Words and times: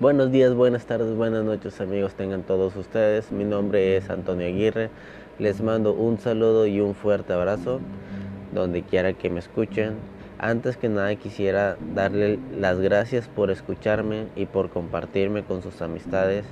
Buenos 0.00 0.32
días, 0.32 0.54
buenas 0.54 0.86
tardes, 0.86 1.14
buenas 1.14 1.44
noches 1.44 1.78
amigos 1.78 2.14
tengan 2.14 2.42
todos 2.42 2.74
ustedes. 2.74 3.30
Mi 3.32 3.44
nombre 3.44 3.98
es 3.98 4.08
Antonio 4.08 4.46
Aguirre. 4.46 4.88
Les 5.38 5.60
mando 5.60 5.92
un 5.92 6.18
saludo 6.18 6.64
y 6.64 6.80
un 6.80 6.94
fuerte 6.94 7.34
abrazo 7.34 7.80
donde 8.54 8.82
quiera 8.82 9.12
que 9.12 9.28
me 9.28 9.40
escuchen. 9.40 9.96
Antes 10.38 10.78
que 10.78 10.88
nada 10.88 11.14
quisiera 11.16 11.76
darle 11.94 12.38
las 12.58 12.80
gracias 12.80 13.28
por 13.28 13.50
escucharme 13.50 14.28
y 14.36 14.46
por 14.46 14.70
compartirme 14.70 15.44
con 15.44 15.62
sus 15.62 15.82
amistades. 15.82 16.46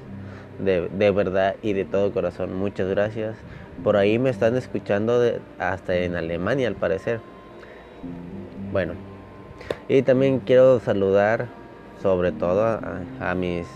De, 0.63 0.91
de 0.91 1.11
verdad 1.11 1.57
y 1.63 1.73
de 1.73 1.87
todo 1.87 2.13
corazón, 2.13 2.55
muchas 2.55 2.91
gracias. 2.91 3.35
Por 3.83 3.97
ahí 3.97 4.19
me 4.19 4.29
están 4.29 4.57
escuchando 4.57 5.23
hasta 5.59 5.97
en 5.97 6.17
Alemania 6.17 6.69
al 6.69 6.75
parecer. 6.75 7.21
Bueno, 8.73 8.93
y 9.89 10.03
también 10.03 10.41
quiero 10.41 10.81
saludar 10.81 11.49
sobre 12.03 12.33
todo 12.33 12.81
a, 13.21 13.35
mis 13.35 13.67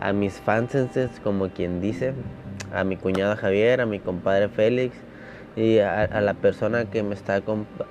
a 0.00 0.12
mis 0.12 0.34
fans 0.34 0.76
como 1.22 1.48
quien 1.48 1.80
dice, 1.80 2.14
a 2.74 2.84
mi 2.84 2.96
cuñada 2.96 3.36
Javier, 3.36 3.80
a 3.80 3.86
mi 3.86 3.98
compadre 3.98 4.48
Félix 4.48 4.96
y 5.56 5.78
a, 5.78 6.20
la 6.20 6.34
persona 6.34 6.90
que 6.90 7.02
me 7.02 7.14
está 7.14 7.42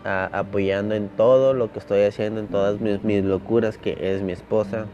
apoyando 0.04 0.96
en 0.96 1.10
todo 1.10 1.54
lo 1.54 1.72
que 1.72 1.80
estoy 1.80 2.04
haciendo, 2.04 2.40
en 2.40 2.48
todas 2.48 2.80
mis, 2.80 3.04
mis 3.04 3.24
locuras, 3.24 3.78
que 3.78 3.98
es 4.00 4.22
mi 4.22 4.34
esposa. 4.34 4.86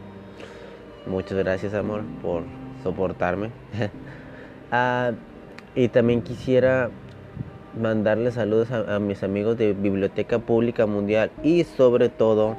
Muchas 1.06 1.36
gracias, 1.36 1.74
amor, 1.74 2.02
por 2.22 2.42
soportarme. 2.82 3.50
Ah, 4.74 5.12
y 5.74 5.88
también 5.88 6.22
quisiera 6.22 6.88
mandarle 7.78 8.30
saludos 8.32 8.70
a, 8.70 8.98
mis 8.98 9.22
amigos 9.22 9.56
de 9.58 9.74
Biblioteca 9.74 10.38
Pública 10.38 10.86
Mundial 10.86 11.30
y 11.42 11.64
sobre 11.64 12.08
todo 12.08 12.56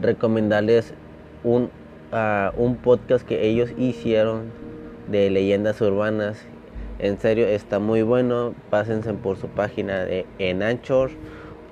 recomendarles 0.00 0.94
un, 1.42 1.70
ah, 2.12 2.52
un 2.56 2.76
podcast 2.76 3.26
que 3.26 3.46
ellos 3.46 3.70
hicieron 3.76 4.50
de 5.08 5.30
leyendas 5.30 5.80
urbanas. 5.80 6.44
En 6.98 7.18
serio, 7.18 7.46
está 7.46 7.78
muy 7.78 8.02
bueno. 8.02 8.54
Pásense 8.70 9.12
por 9.14 9.36
su 9.36 9.48
página 9.48 10.04
de, 10.04 10.26
en 10.38 10.62
Anchor 10.62 11.10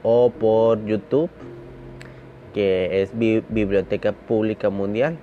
o 0.03 0.31
por 0.31 0.85
YouTube, 0.85 1.31
que 2.55 3.03
es 3.03 3.17
Biblioteca 3.17 4.13
Pública 4.13 4.69
Mundial. 4.71 5.17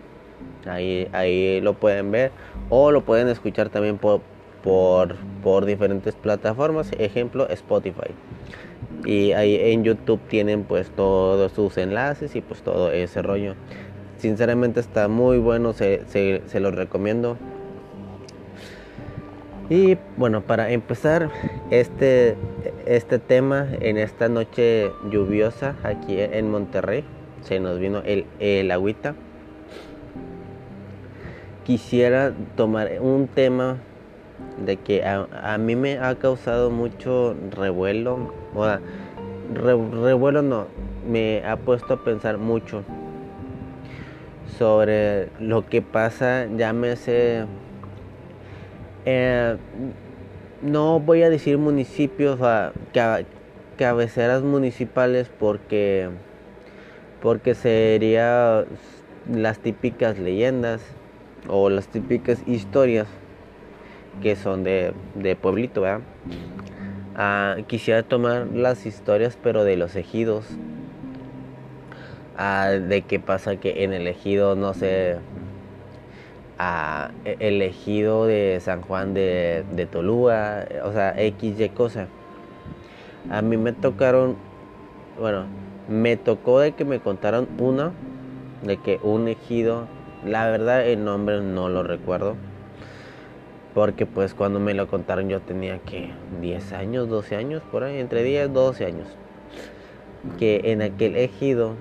Ahí, 0.65 1.07
ahí 1.11 1.61
lo 1.61 1.73
pueden 1.73 2.11
ver 2.11 2.31
o 2.69 2.91
lo 2.91 3.01
pueden 3.01 3.27
escuchar 3.27 3.69
también 3.69 3.97
por, 3.97 4.21
por, 4.63 5.15
por 5.43 5.65
diferentes 5.65 6.15
plataformas, 6.15 6.91
ejemplo 6.97 7.47
Spotify. 7.49 8.11
Y 9.05 9.31
ahí 9.31 9.55
en 9.71 9.83
YouTube 9.83 10.19
tienen 10.27 10.63
pues 10.63 10.89
todos 10.89 11.51
sus 11.53 11.77
enlaces 11.77 12.35
y 12.35 12.41
pues 12.41 12.61
todo 12.61 12.91
ese 12.91 13.21
rollo. 13.21 13.55
Sinceramente 14.17 14.79
está 14.79 15.07
muy 15.07 15.37
bueno, 15.37 15.73
se, 15.73 16.05
se, 16.07 16.41
se 16.47 16.59
los 16.59 16.75
recomiendo. 16.75 17.37
Y 19.69 19.97
bueno, 20.17 20.41
para 20.41 20.71
empezar 20.71 21.29
este, 21.69 22.35
este 22.85 23.19
tema 23.19 23.67
en 23.79 23.97
esta 23.97 24.27
noche 24.27 24.91
lluviosa 25.11 25.75
aquí 25.83 26.19
en 26.19 26.49
Monterrey, 26.49 27.03
se 27.43 27.59
nos 27.59 27.79
vino 27.79 28.01
el, 28.03 28.25
el 28.39 28.71
agüita. 28.71 29.15
Quisiera 31.65 32.33
tomar 32.55 32.89
un 32.99 33.27
tema 33.27 33.77
de 34.65 34.77
que 34.77 35.03
a, 35.05 35.57
mí 35.57 35.75
me 35.75 35.99
ha 35.99 36.15
causado 36.15 36.69
mucho 36.69 37.35
revuelo, 37.51 38.33
o 38.55 38.67
revuelo 39.53 40.41
no, 40.41 40.67
me 41.09 41.43
ha 41.45 41.57
puesto 41.57 41.95
a 41.95 42.03
pensar 42.03 42.37
mucho 42.37 42.83
sobre 44.57 45.29
lo 45.39 45.65
que 45.65 45.81
pasa, 45.81 46.47
llámese, 46.55 47.45
eh, 49.05 49.55
no 50.61 50.99
voy 50.99 51.23
a 51.23 51.29
decir 51.29 51.57
municipios, 51.57 52.41
a 52.41 52.73
cabeceras 53.77 54.43
municipales 54.43 55.31
porque, 55.39 56.09
porque 57.21 57.55
sería 57.55 58.65
las 59.31 59.59
típicas 59.59 60.19
leyendas 60.19 60.81
o 61.47 61.69
las 61.69 61.87
típicas 61.87 62.43
historias 62.45 63.07
que 64.21 64.35
son 64.35 64.63
de, 64.63 64.93
pueblito, 65.41 65.81
¿verdad? 65.81 66.01
Ah, 67.15 67.57
quisiera 67.67 68.03
tomar 68.03 68.47
las 68.47 68.85
historias, 68.85 69.37
pero 69.41 69.63
de 69.63 69.77
los 69.77 69.95
ejidos. 69.95 70.45
Ah, 72.37 72.69
de 72.69 73.01
qué 73.01 73.19
pasa 73.19 73.57
que 73.57 73.83
en 73.83 73.93
el 73.93 74.07
ejido, 74.07 74.55
no 74.55 74.73
sé, 74.73 75.17
ah, 76.57 77.11
e, 77.25 77.35
el 77.39 77.61
ejido 77.61 78.25
de 78.25 78.59
San 78.61 78.81
Juan 78.81 79.13
de, 79.13 79.65
de 79.73 79.85
Tolúa, 79.85 80.65
o 80.83 80.93
sea, 80.93 81.13
X, 81.17 81.59
Y 81.59 81.69
cosa. 81.69 82.07
A 83.29 83.41
mí 83.41 83.57
me 83.57 83.73
tocaron, 83.73 84.37
bueno, 85.19 85.45
me 85.89 86.15
tocó 86.15 86.59
de 86.59 86.73
que 86.73 86.85
me 86.85 86.99
contaron 86.99 87.47
una, 87.59 87.91
de 88.63 88.77
que 88.77 88.99
un 89.03 89.27
ejido, 89.27 89.87
la 90.25 90.47
verdad 90.49 90.85
el 90.87 91.03
nombre 91.03 91.41
no 91.41 91.69
lo 91.69 91.83
recuerdo 91.83 92.35
porque 93.79 94.05
pues 94.05 94.33
cuando 94.33 94.59
me 94.59 94.73
lo 94.73 94.89
contaron 94.89 95.29
yo 95.29 95.39
tenía 95.39 95.79
que 95.79 96.11
10 96.41 96.73
años, 96.73 97.07
12 97.07 97.37
años, 97.37 97.63
por 97.71 97.85
ahí, 97.85 97.97
entre 97.97 98.23
10 98.23 98.49
y 98.49 98.51
12 98.51 98.85
años. 98.85 99.07
Que 100.37 100.59
en 100.65 100.81
aquel 100.81 101.15
ejido 101.15 101.75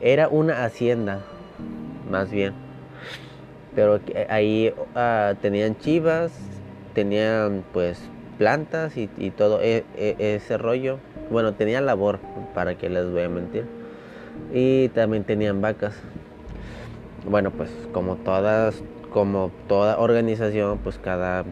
era 0.00 0.26
una 0.26 0.64
hacienda, 0.64 1.20
más 2.10 2.32
bien. 2.32 2.54
Pero 3.76 4.00
ahí 4.30 4.74
ah, 4.96 5.34
tenían 5.40 5.78
chivas, 5.78 6.32
tenían 6.92 7.62
pues 7.72 8.02
plantas 8.36 8.96
y, 8.96 9.06
todo 9.30 9.60
e, 9.62 9.84
e, 9.96 10.16
ese 10.18 10.58
rollo. 10.58 10.98
Bueno, 11.30 11.54
tenían 11.54 11.86
labor, 11.86 12.18
para 12.52 12.74
que 12.74 12.90
les 12.90 13.08
voy 13.08 13.22
a 13.22 13.28
mentir. 13.28 13.64
Y 14.52 14.88
también 14.88 15.22
tenían 15.22 15.60
vacas. 15.60 15.94
Bueno, 17.28 17.52
pues 17.52 17.70
como 17.92 18.16
todas 18.16 18.82
como 19.10 19.50
toda 19.68 19.98
organización, 19.98 20.78
pues 20.78 20.98
cada 20.98 21.44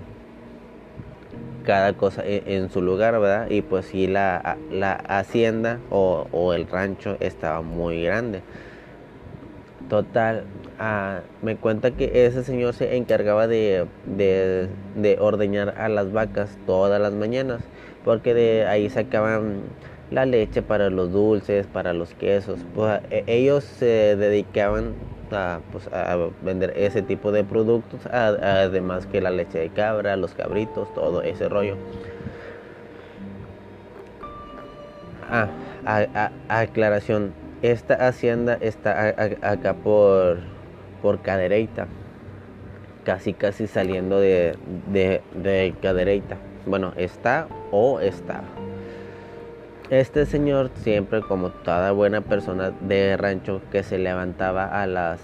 cada 1.69 1.93
cosa 1.93 2.23
e, 2.25 2.43
en, 2.47 2.71
su 2.71 2.81
lugar, 2.81 3.21
¿verdad? 3.21 3.51
Y 3.51 3.61
pues 3.61 3.85
sí, 3.85 4.07
la, 4.07 4.57
la 4.71 4.95
hacienda 4.95 5.79
o, 5.91 6.55
el 6.55 6.67
rancho 6.67 7.19
estaba 7.21 7.61
muy 7.61 8.03
grande. 8.03 8.41
Total, 9.91 10.45
ah, 10.79 11.21
me 11.43 11.57
cuenta 11.57 11.91
que 11.91 12.25
ese 12.25 12.43
señor 12.43 12.73
se 12.73 12.97
encargaba 12.97 13.47
de, 13.47 13.87
de, 14.07 15.17
ordeñar 15.21 15.75
a 15.79 15.91
las 15.91 16.11
vacas 16.11 16.57
todas 16.67 17.01
las 17.03 17.13
mañanas, 17.13 17.61
porque 18.03 18.33
de 18.33 18.67
ahí 18.67 18.89
sacaban 18.89 19.61
la 20.11 20.25
leche 20.25 20.63
para 20.63 20.89
los 20.89 21.13
dulces, 21.13 21.67
para 21.67 21.93
los 21.93 22.15
quesos. 22.15 22.61
Pues, 22.75 23.03
e, 23.11 23.25
ellos 23.27 23.65
se 23.65 24.17
dedicaban 24.17 24.95
a, 25.33 25.61
pues, 25.71 25.89
a 25.93 26.17
vender 26.43 26.73
ese 26.77 27.03
tipo 27.03 27.33
de 27.33 27.45
productos, 27.45 28.07
además 28.07 29.07
que 29.07 29.21
la 29.21 29.31
leche 29.31 29.59
de 29.59 29.71
cabra, 29.71 30.17
los 30.17 30.35
cabritos, 30.35 30.93
todo 30.95 31.23
ese 31.23 31.49
rollo. 31.49 31.77
Ah, 35.31 36.31
aclaración, 36.49 37.35
esta 37.63 37.95
hacienda 38.07 38.57
está 38.61 39.15
acá 39.43 39.75
por, 39.75 40.39
por 41.03 41.21
Cadereyta, 41.23 41.87
casi 43.05 43.35
casi 43.35 43.67
saliendo 43.67 44.21
de, 44.21 44.57
de, 44.87 45.23
de. 45.35 46.25
Bueno, 46.67 46.93
está 46.97 47.49
o 47.71 48.01
está. 48.01 48.45
Este 49.91 50.27
señor 50.27 50.71
siempre 50.75 51.23
como 51.23 51.49
toda 51.49 51.93
buena 51.93 52.21
persona 52.21 52.73
de 52.83 53.17
rancho 53.17 53.63
que 53.73 53.83
se 53.83 53.97
levantaba 53.97 54.67
a 54.67 54.87
las 54.87 55.19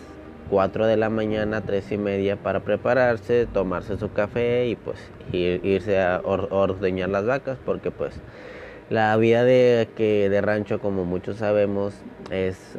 4 0.49 0.87
de 0.87 0.97
la 0.97 1.11
mañana, 1.11 1.61
3 1.61 1.93
y 1.93 1.99
media 1.99 2.37
para 2.37 2.61
prepararse, 2.61 3.45
tomarse 3.45 3.99
su 3.99 4.11
café 4.15 4.67
y 4.67 4.77
pues 4.77 4.97
irse 5.33 6.01
a 6.01 6.23
ordeñar 6.25 7.11
las 7.11 7.27
vacas 7.27 7.59
porque 7.63 7.91
pues 7.91 8.15
la 8.89 9.15
vida 9.19 9.45
de, 9.45 9.87
que, 9.97 10.31
de 10.31 10.41
rancho 10.41 10.81
como 10.81 11.05
muchos 11.05 11.37
sabemos 11.37 11.95
es, 12.31 12.79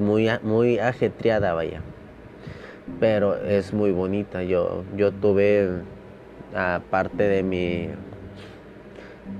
muy, 0.00 0.30
muy 0.42 0.78
ajetreada 0.78 1.52
vaya. 1.52 1.82
Pero 2.98 3.36
es 3.36 3.74
muy 3.74 3.90
bonita. 3.90 4.42
Yo, 4.42 4.84
yo 4.96 5.12
tuve 5.12 5.68
aparte 6.54 7.24
de 7.24 7.42
mi 7.42 7.90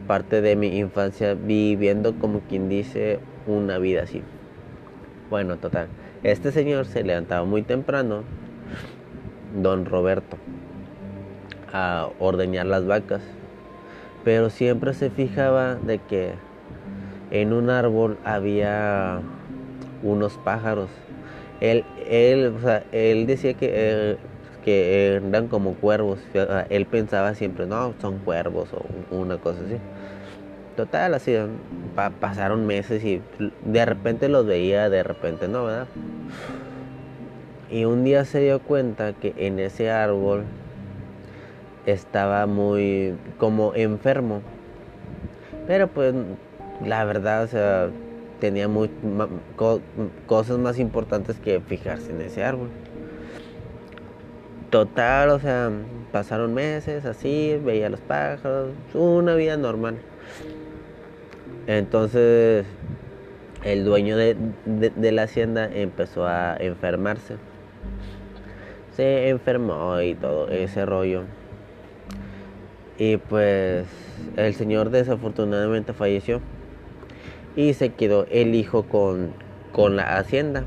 parte 0.06 0.40
de 0.40 0.56
mi 0.56 0.78
infancia 0.78 1.34
viviendo 1.34 2.14
como 2.14 2.40
quien 2.40 2.68
dice 2.68 3.18
una 3.46 3.78
vida 3.78 4.02
así. 4.02 4.22
Bueno, 5.30 5.56
total. 5.56 5.88
Este 6.22 6.52
señor 6.52 6.86
se 6.86 7.02
levantaba 7.02 7.44
muy 7.44 7.62
temprano, 7.62 8.22
don 9.60 9.84
Roberto, 9.84 10.36
a 11.72 12.08
ordeñar 12.18 12.66
las 12.66 12.86
vacas. 12.86 13.22
Pero 14.24 14.50
siempre 14.50 14.94
se 14.94 15.10
fijaba 15.10 15.76
de 15.76 15.98
que 15.98 16.32
en 17.30 17.52
un 17.52 17.70
árbol 17.70 18.18
había 18.24 19.20
unos 20.02 20.38
pájaros. 20.38 20.90
Él, 21.60 21.84
él, 22.08 22.54
o 22.56 22.60
sea, 22.60 22.84
él 22.92 23.26
decía 23.26 23.54
que, 23.54 23.70
eh, 23.72 24.16
que 24.66 25.14
eran 25.14 25.46
como 25.46 25.74
cuervos. 25.74 26.18
Él 26.70 26.86
pensaba 26.86 27.34
siempre, 27.34 27.66
no, 27.66 27.94
son 28.00 28.18
cuervos 28.18 28.68
o 28.72 29.14
una 29.14 29.38
cosa 29.38 29.60
así. 29.64 29.76
Total, 30.76 31.14
así 31.14 31.36
pasaron 32.20 32.66
meses 32.66 33.02
y 33.04 33.22
de 33.64 33.84
repente 33.86 34.28
los 34.28 34.44
veía, 34.44 34.90
de 34.90 35.04
repente 35.04 35.46
no, 35.46 35.66
¿verdad? 35.66 35.86
Y 37.70 37.84
un 37.84 38.02
día 38.02 38.24
se 38.24 38.40
dio 38.40 38.58
cuenta 38.58 39.12
que 39.12 39.34
en 39.36 39.60
ese 39.60 39.88
árbol 39.90 40.42
estaba 41.86 42.44
muy 42.46 43.14
como 43.38 43.72
enfermo. 43.76 44.42
Pero 45.68 45.86
pues 45.86 46.12
la 46.84 47.04
verdad, 47.04 47.44
o 47.44 47.46
sea, 47.46 47.90
tenía 48.40 48.66
muy, 48.66 48.90
cosas 50.26 50.58
más 50.58 50.80
importantes 50.80 51.38
que 51.38 51.60
fijarse 51.60 52.10
en 52.10 52.20
ese 52.20 52.42
árbol. 52.42 52.68
Total, 54.70 55.30
o 55.30 55.38
sea, 55.38 55.70
pasaron 56.12 56.52
meses 56.52 57.04
así, 57.04 57.60
veía 57.64 57.88
los 57.88 58.00
pájaros, 58.00 58.70
una 58.94 59.34
vida 59.34 59.56
normal. 59.56 59.96
Entonces, 61.66 62.66
el 63.64 63.84
dueño 63.84 64.16
de, 64.16 64.36
de 64.64 65.12
la 65.12 65.22
hacienda 65.24 65.68
empezó 65.72 66.26
a 66.26 66.56
enfermarse. 66.58 67.36
Se 68.96 69.28
enfermó 69.28 70.00
y 70.00 70.14
todo 70.14 70.48
ese 70.48 70.86
rollo. 70.86 71.24
Y 72.98 73.18
pues 73.18 73.86
el 74.36 74.54
señor 74.54 74.90
desafortunadamente 74.90 75.92
falleció 75.92 76.40
y 77.54 77.74
se 77.74 77.90
quedó 77.90 78.26
el 78.30 78.54
hijo 78.54 78.84
con, 78.84 79.32
con 79.72 79.96
la 79.96 80.18
hacienda. 80.18 80.64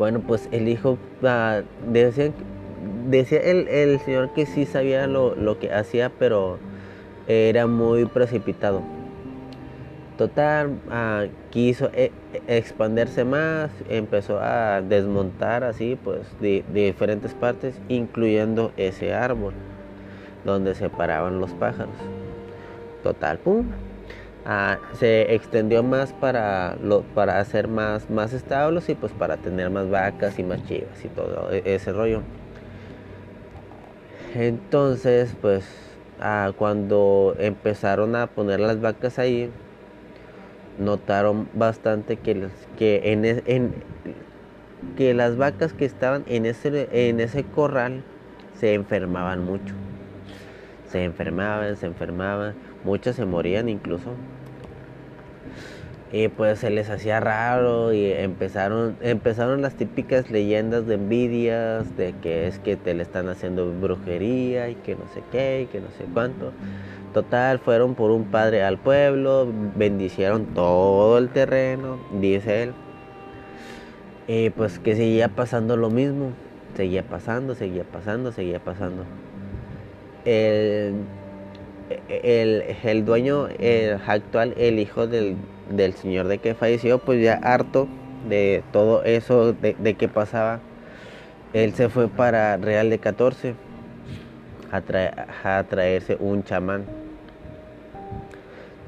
Bueno, 0.00 0.20
pues 0.26 0.48
el 0.50 0.66
hijo 0.66 0.96
uh, 1.20 1.62
decía, 1.92 2.32
decía 3.06 3.38
el, 3.38 3.68
el, 3.68 4.00
señor 4.00 4.32
que 4.32 4.46
sí 4.46 4.64
sabía 4.64 5.06
lo, 5.06 5.34
lo, 5.34 5.58
que 5.58 5.74
hacía, 5.74 6.10
pero 6.18 6.58
era 7.28 7.66
muy 7.66 8.06
precipitado. 8.06 8.80
Total, 10.16 10.70
uh, 10.88 11.28
quiso 11.50 11.90
e, 11.92 12.12
expandirse 12.48 13.26
más, 13.26 13.70
empezó 13.90 14.38
a 14.40 14.80
desmontar 14.80 15.64
así, 15.64 15.98
pues, 16.02 16.20
de, 16.40 16.64
de 16.72 16.86
diferentes 16.86 17.34
partes, 17.34 17.78
incluyendo 17.90 18.72
ese 18.78 19.12
árbol 19.12 19.52
donde 20.46 20.74
se 20.74 20.88
paraban 20.88 21.40
los 21.40 21.50
pájaros. 21.52 21.92
Total, 23.02 23.36
pum, 23.36 23.66
Ah, 24.46 24.78
se 24.94 25.34
extendió 25.34 25.82
más 25.82 26.14
para, 26.14 26.76
lo, 26.82 27.02
para 27.02 27.40
hacer 27.40 27.68
más, 27.68 28.08
más 28.08 28.32
establos 28.32 28.88
y 28.88 28.94
pues 28.94 29.12
para 29.12 29.36
tener 29.36 29.68
más 29.68 29.90
vacas 29.90 30.38
y 30.38 30.42
más 30.42 30.64
chivas 30.66 31.04
y 31.04 31.08
todo 31.08 31.52
e, 31.52 31.62
ese 31.66 31.92
rollo. 31.92 32.22
Entonces, 34.34 35.34
pues 35.40 35.66
ah, 36.20 36.52
cuando 36.56 37.34
empezaron 37.38 38.16
a 38.16 38.28
poner 38.28 38.60
las 38.60 38.80
vacas 38.80 39.18
ahí, 39.18 39.50
notaron 40.78 41.48
bastante 41.52 42.16
que, 42.16 42.48
que, 42.78 43.12
en, 43.12 43.24
en, 43.24 43.74
que 44.96 45.12
las 45.12 45.36
vacas 45.36 45.74
que 45.74 45.84
estaban 45.84 46.24
en 46.26 46.46
ese, 46.46 46.88
en 46.92 47.20
ese 47.20 47.44
corral 47.44 48.02
se 48.58 48.72
enfermaban 48.72 49.44
mucho. 49.44 49.74
Se 50.88 51.04
enfermaban, 51.04 51.76
se 51.76 51.86
enfermaban 51.86 52.54
Muchos 52.84 53.16
se 53.16 53.24
morían 53.26 53.68
incluso. 53.68 54.10
Y 56.12 56.26
pues 56.26 56.58
se 56.58 56.70
les 56.70 56.90
hacía 56.90 57.20
raro 57.20 57.92
y 57.92 58.10
empezaron, 58.10 58.96
empezaron 59.00 59.62
las 59.62 59.74
típicas 59.74 60.28
leyendas 60.28 60.86
de 60.86 60.94
envidias, 60.94 61.96
de 61.96 62.14
que 62.20 62.48
es 62.48 62.58
que 62.58 62.76
te 62.76 62.94
le 62.94 63.04
están 63.04 63.28
haciendo 63.28 63.72
brujería 63.80 64.68
y 64.70 64.74
que 64.74 64.96
no 64.96 65.06
sé 65.14 65.22
qué 65.30 65.62
y 65.62 65.66
que 65.66 65.80
no 65.80 65.86
sé 65.96 66.06
cuánto. 66.12 66.52
Total, 67.14 67.60
fueron 67.60 67.94
por 67.94 68.10
un 68.10 68.24
padre 68.24 68.64
al 68.64 68.78
pueblo, 68.78 69.46
bendicieron 69.76 70.46
todo 70.46 71.16
el 71.18 71.28
terreno, 71.28 71.98
dice 72.20 72.64
él. 72.64 72.72
Y 74.26 74.50
pues 74.50 74.80
que 74.80 74.96
seguía 74.96 75.28
pasando 75.28 75.76
lo 75.76 75.90
mismo, 75.90 76.32
seguía 76.76 77.04
pasando, 77.04 77.54
seguía 77.54 77.84
pasando, 77.84 78.32
seguía 78.32 78.58
pasando. 78.58 79.04
El 80.24 80.94
el, 82.08 83.04
dueño 83.04 83.48
actual, 84.06 84.54
el 84.56 84.78
hijo 84.78 85.06
del, 85.06 85.36
señor 85.94 86.28
de 86.28 86.38
que 86.38 86.54
falleció, 86.54 86.98
pues 86.98 87.22
ya 87.22 87.34
harto 87.34 87.88
de 88.28 88.62
todo 88.72 89.02
eso 89.04 89.52
de, 89.52 89.94
que 89.94 90.08
pasaba, 90.08 90.60
él 91.52 91.74
se 91.74 91.88
fue 91.88 92.08
para 92.08 92.56
Real 92.56 92.90
de 92.90 92.98
14 92.98 93.54
a, 94.70 95.64
traerse 95.64 96.16
un 96.20 96.44
chamán. 96.44 96.84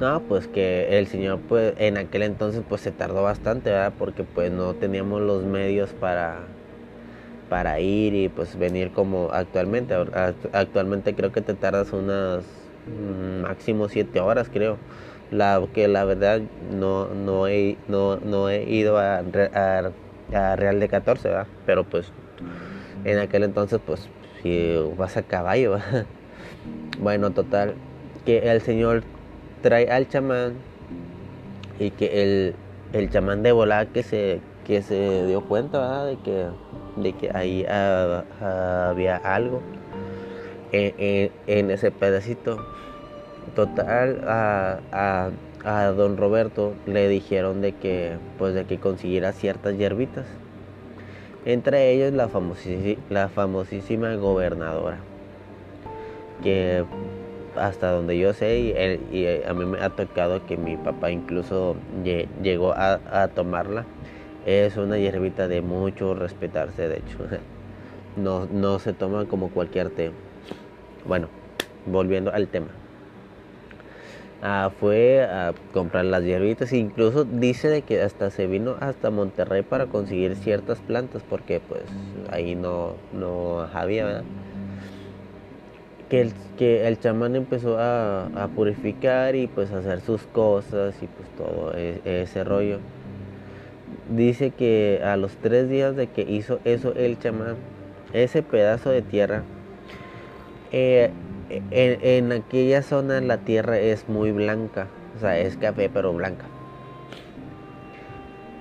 No, 0.00 0.20
pues 0.20 0.48
que 0.48 0.98
el 0.98 1.06
señor 1.06 1.40
pues 1.48 1.74
en 1.78 1.96
aquel 1.96 2.22
entonces 2.22 2.62
pues 2.68 2.80
se 2.80 2.90
tardó 2.90 3.22
bastante, 3.22 3.70
¿verdad? 3.70 3.92
Porque 3.96 4.24
pues 4.24 4.50
no 4.50 4.74
teníamos 4.74 5.20
los 5.22 5.44
medios 5.44 5.90
para 5.90 6.40
para 7.48 7.78
ir 7.80 8.14
y 8.14 8.28
pues 8.28 8.58
venir 8.58 8.92
como 8.92 9.28
actualmente. 9.30 9.94
Actualmente 10.52 11.14
creo 11.14 11.30
que 11.32 11.42
te 11.42 11.54
tardas 11.54 11.92
unas 11.92 12.61
máximo 13.42 13.88
siete 13.88 14.20
horas 14.20 14.48
creo. 14.52 14.78
La 15.30 15.62
que 15.72 15.88
la 15.88 16.04
verdad 16.04 16.42
no 16.70 17.08
no 17.08 17.46
he 17.48 17.76
no, 17.88 18.16
no 18.16 18.48
he 18.48 18.64
ido 18.64 18.98
a, 18.98 19.18
a, 19.18 20.56
Real 20.56 20.80
de 20.80 20.88
14 20.88 21.30
pero 21.66 21.84
pues 21.84 22.10
en 23.04 23.18
aquel 23.18 23.42
entonces 23.42 23.80
pues 23.84 24.08
si 24.42 24.76
vas 24.96 25.16
a 25.16 25.22
caballo 25.22 25.76
bueno 27.00 27.32
total 27.32 27.74
que 28.24 28.50
el 28.50 28.62
señor 28.62 29.02
trae 29.62 29.90
al 29.90 30.08
chamán 30.08 30.54
y 31.78 31.90
que 31.90 32.22
el, 32.22 32.54
el 32.92 33.10
chamán 33.10 33.42
de 33.42 33.52
volar 33.52 33.88
que 33.88 34.02
se 34.02 34.40
que 34.64 34.82
se 34.82 35.26
dio 35.26 35.42
cuenta 35.42 36.04
de 36.04 36.16
que 36.16 36.46
de 36.96 37.12
que 37.14 37.30
ahí 37.34 37.64
había 37.66 39.16
algo 39.16 39.60
en, 40.72 41.70
ese 41.70 41.90
pedacito. 41.90 42.58
Total, 43.54 44.22
a, 44.26 45.30
don 45.96 46.16
Roberto 46.16 46.74
le 46.86 47.08
dijeron 47.08 47.60
de 47.60 47.72
que, 47.72 48.16
pues 48.38 48.54
de 48.54 48.64
que 48.64 48.78
consiguiera 48.78 49.32
ciertas 49.32 49.76
hierbitas. 49.76 50.26
Entre 51.44 51.90
ellos 51.90 52.12
la, 52.12 52.28
famosísima 53.28 54.14
gobernadora. 54.14 54.98
Que 56.42 56.84
hasta 57.56 57.90
donde 57.90 58.18
yo 58.18 58.32
sé, 58.32 58.58
y, 58.58 59.44
a 59.46 59.52
mí 59.52 59.64
me 59.66 59.80
ha 59.80 59.90
tocado 59.90 60.46
que 60.46 60.56
mi 60.56 60.76
papá 60.76 61.10
incluso 61.10 61.76
llegó 62.42 62.72
a, 62.72 63.00
a 63.10 63.28
tomarla. 63.28 63.84
Es 64.46 64.76
una 64.76 64.98
hierbita 64.98 65.46
de 65.46 65.60
mucho 65.60 66.14
respetarse, 66.14 66.88
de 66.88 66.96
hecho. 66.98 67.18
No, 68.14 68.44
no 68.44 68.78
se 68.78 68.92
toma 68.92 69.24
como 69.24 69.48
cualquier 69.48 69.88
té. 69.88 70.12
Bueno, 71.04 71.28
volviendo 71.86 72.32
al 72.32 72.48
tema. 72.48 72.68
Ah, 74.44 74.72
fue 74.80 75.22
a 75.22 75.54
comprar 75.72 76.04
las 76.04 76.24
hierbitas. 76.24 76.72
Incluso 76.72 77.24
dice 77.24 77.68
de 77.68 77.82
que 77.82 78.02
hasta 78.02 78.30
se 78.30 78.48
vino 78.48 78.76
hasta 78.80 79.10
Monterrey 79.10 79.62
para 79.62 79.86
conseguir 79.86 80.34
ciertas 80.34 80.80
plantas 80.80 81.22
porque 81.28 81.60
pues 81.60 81.84
ahí 82.30 82.56
no, 82.56 82.94
no 83.12 83.60
había. 83.72 84.22
Que 86.08 86.20
el, 86.20 86.32
que 86.58 86.88
el 86.88 86.98
chamán 86.98 87.36
empezó 87.36 87.78
a, 87.78 88.26
a 88.26 88.48
purificar 88.48 89.36
y 89.36 89.46
pues 89.46 89.70
hacer 89.70 90.00
sus 90.00 90.22
cosas 90.24 90.94
y 91.00 91.06
pues 91.06 91.28
todo 91.36 91.72
e, 91.74 92.00
ese 92.04 92.42
rollo. 92.42 92.80
Dice 94.10 94.50
que 94.50 95.00
a 95.04 95.16
los 95.16 95.36
tres 95.36 95.68
días 95.70 95.94
de 95.94 96.08
que 96.08 96.22
hizo 96.22 96.58
eso 96.64 96.92
el 96.96 97.18
chamán, 97.18 97.54
ese 98.12 98.42
pedazo 98.42 98.90
de 98.90 99.02
tierra 99.02 99.44
eh, 100.72 101.10
en, 101.70 102.32
aquella 102.32 102.82
zona 102.82 103.20
la 103.20 103.38
tierra 103.38 103.78
es 103.78 104.08
muy 104.08 104.32
blanca, 104.32 104.86
o 105.16 105.20
sea, 105.20 105.38
es 105.38 105.56
café 105.58 105.90
pero 105.92 106.12
blanca. 106.14 106.46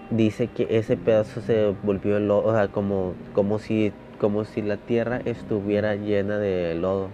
Dice 0.09 0.47
que 0.47 0.67
ese 0.69 0.97
pedazo 0.97 1.39
se 1.39 1.73
volvió 1.83 2.19
lodo, 2.19 2.43
o 2.43 2.53
sea, 2.53 2.67
como, 2.67 3.13
como, 3.33 3.59
si, 3.59 3.93
como 4.19 4.43
si 4.43 4.61
la 4.61 4.75
tierra 4.75 5.21
estuviera 5.23 5.95
llena 5.95 6.37
de 6.37 6.75
lodo. 6.75 7.07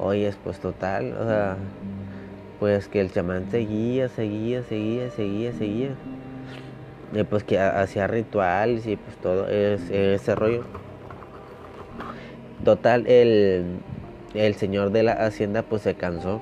Oye, 0.00 0.32
pues 0.42 0.58
total, 0.58 1.12
o 1.12 1.24
sea, 1.24 1.56
pues 2.58 2.88
que 2.88 3.00
el 3.00 3.12
chamán 3.12 3.48
seguía, 3.52 4.08
seguía, 4.08 4.64
seguía, 4.64 5.10
seguía, 5.10 5.52
seguía. 5.52 5.94
Y 7.12 7.22
pues 7.22 7.44
que 7.44 7.60
hacía 7.60 8.08
rituales 8.08 8.84
y 8.86 8.96
pues 8.96 9.16
todo 9.18 9.46
ese 9.48 10.34
rollo. 10.34 10.64
Total, 12.64 13.08
el, 13.08 13.64
el 14.34 14.54
señor 14.54 14.92
de 14.92 15.02
la 15.02 15.12
hacienda 15.12 15.62
pues 15.62 15.82
se 15.82 15.94
cansó. 15.94 16.40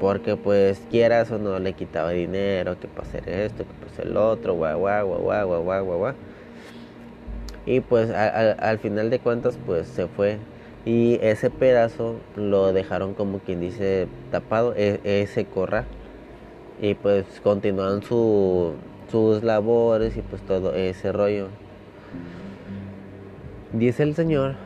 Porque 0.00 0.36
pues 0.36 0.82
quieras 0.90 1.30
o 1.30 1.38
no 1.38 1.58
le 1.58 1.72
quitaba 1.74 2.10
dinero, 2.10 2.78
que 2.78 2.88
para 2.88 3.06
esto, 3.08 3.64
que 3.64 3.72
para 3.74 3.92
hacer 3.92 4.06
el 4.06 4.16
otro, 4.16 4.54
guau, 4.54 4.78
guau, 4.78 5.06
guau, 5.06 5.46
guau, 5.46 5.62
guau, 5.62 5.98
guau, 5.98 6.14
Y 7.66 7.80
pues 7.80 8.10
a, 8.10 8.52
al 8.52 8.78
final 8.78 9.10
de 9.10 9.18
cuentas 9.18 9.58
pues 9.64 9.86
se 9.88 10.06
fue. 10.08 10.38
Y 10.84 11.18
ese 11.22 11.48
pedazo 11.48 12.16
lo 12.36 12.72
dejaron 12.74 13.14
como 13.14 13.38
quien 13.38 13.60
dice 13.60 14.06
tapado, 14.30 14.74
e, 14.76 15.00
ese 15.04 15.46
corral. 15.46 15.86
Y 16.80 16.94
pues 16.94 17.24
continuaron 17.42 18.02
su, 18.02 18.74
sus 19.10 19.42
labores 19.42 20.16
y 20.16 20.22
pues 20.22 20.42
todo 20.42 20.74
ese 20.74 21.12
rollo. 21.12 21.48
Dice 23.72 24.02
el 24.02 24.14
señor 24.14 24.56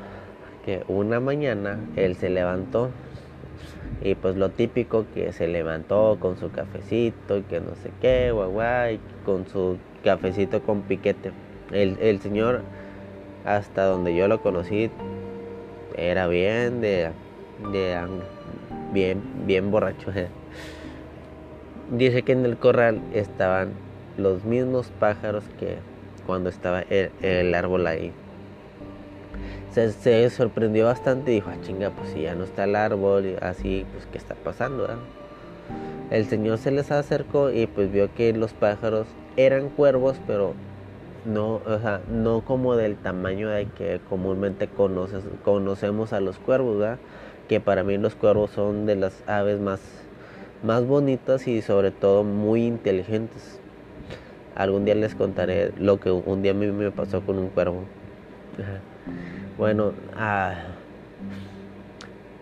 una 0.89 1.21
mañana 1.21 1.79
él 1.97 2.17
se 2.17 2.31
levantó 2.31 2.91
y 4.03 4.15
pues 4.15 4.37
lo 4.37 4.51
típico 4.51 5.07
que 5.15 5.33
se 5.33 5.49
levantó 5.49 6.19
con 6.21 6.39
su 6.39 6.51
cafecito 6.51 7.39
y 7.39 7.43
que 7.43 7.61
no 7.61 7.75
sé 7.83 7.91
qué, 8.01 8.31
guay, 8.31 9.01
con 9.25 9.47
su 9.49 9.79
cafecito 10.05 10.63
con 10.63 10.83
piquete. 10.83 11.33
El, 11.73 11.99
el 12.01 12.21
Señor, 12.21 12.63
hasta 13.45 13.85
donde 13.85 14.15
yo 14.15 14.29
lo 14.29 14.41
conocí, 14.41 14.91
era 15.97 16.29
bien 16.29 16.81
de, 16.81 17.11
de 17.73 17.99
bien, 18.93 19.21
bien 19.47 19.71
borracho. 19.71 20.13
Dice 21.91 22.23
que 22.23 22.33
en 22.33 22.45
el 22.45 22.57
corral 22.57 23.01
estaban 23.13 23.73
los 24.17 24.45
mismos 24.45 24.93
pájaros 25.01 25.45
que 25.59 25.79
cuando 26.27 26.51
estaba 26.51 26.83
el 26.83 27.55
árbol 27.55 27.87
ahí 27.87 28.13
se, 29.73 30.31
sorprendió 30.31 30.87
bastante 30.87 31.33
y 31.33 31.35
dijo, 31.37 31.51
ah, 31.51 31.57
chinga, 31.63 31.91
pues 31.91 32.11
si 32.11 32.23
ya 32.23 32.35
no 32.35 32.45
está 32.45 32.65
el 32.65 32.77
árbol, 32.77 33.37
así, 33.41 33.87
pues, 33.93 34.07
¿qué 34.07 34.19
está 34.19 34.35
pasando? 34.35 34.89
El 36.11 36.27
Señor 36.27 36.59
se 36.59 36.71
les 36.71 36.91
acercó 36.91 37.51
y 37.51 37.67
pues 37.67 37.93
vio 37.93 38.13
que 38.15 38.33
los 38.33 38.53
pájaros 38.55 39.07
eran 39.37 39.69
cuervos, 39.69 40.17
pero 40.27 40.55
no, 41.25 41.57
o 41.57 41.79
sea, 41.81 42.01
no 42.11 42.41
como 42.41 42.77
del 42.77 42.97
tamaño 42.97 43.51
de 43.51 43.67
que 43.67 44.01
comúnmente 44.09 44.69
conocemos 45.45 46.13
a 46.13 46.21
los 46.21 46.39
cuervos. 46.39 46.99
Que 47.49 47.61
para 47.61 47.83
mí 47.83 47.97
los 47.99 48.15
cuervos 48.15 48.51
son 48.51 48.87
de 48.87 48.97
las 48.97 49.23
aves 49.27 49.61
más, 49.61 49.81
más 50.63 50.87
bonitas 50.87 51.47
y 51.47 51.63
sobre 51.63 51.91
todo 51.91 52.25
muy 52.25 52.65
inteligentes. 52.67 53.61
Algún 54.55 54.85
día 54.85 54.95
les 54.95 55.15
contaré 55.15 55.73
lo 55.79 56.01
que 56.01 56.11
un 56.11 56.43
día 56.43 56.53
a 56.53 56.55
mí 56.55 56.67
me 56.67 56.91
pasó 56.91 57.21
con 57.21 57.39
un 57.39 57.49
cuervo. 57.49 57.85
Bueno, 59.57 59.93
ah, 60.17 60.55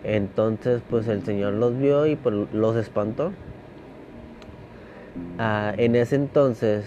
entonces 0.03 0.81
pues 0.89 1.07
el 1.07 1.23
Señor 1.23 1.53
los 1.53 1.77
vio 1.77 2.05
y 2.05 2.15
pues, 2.15 2.35
los 2.53 2.75
espantó. 2.75 3.33
Ah, 5.39 5.73
en 5.77 5.95
ese 5.95 6.15
entonces 6.15 6.85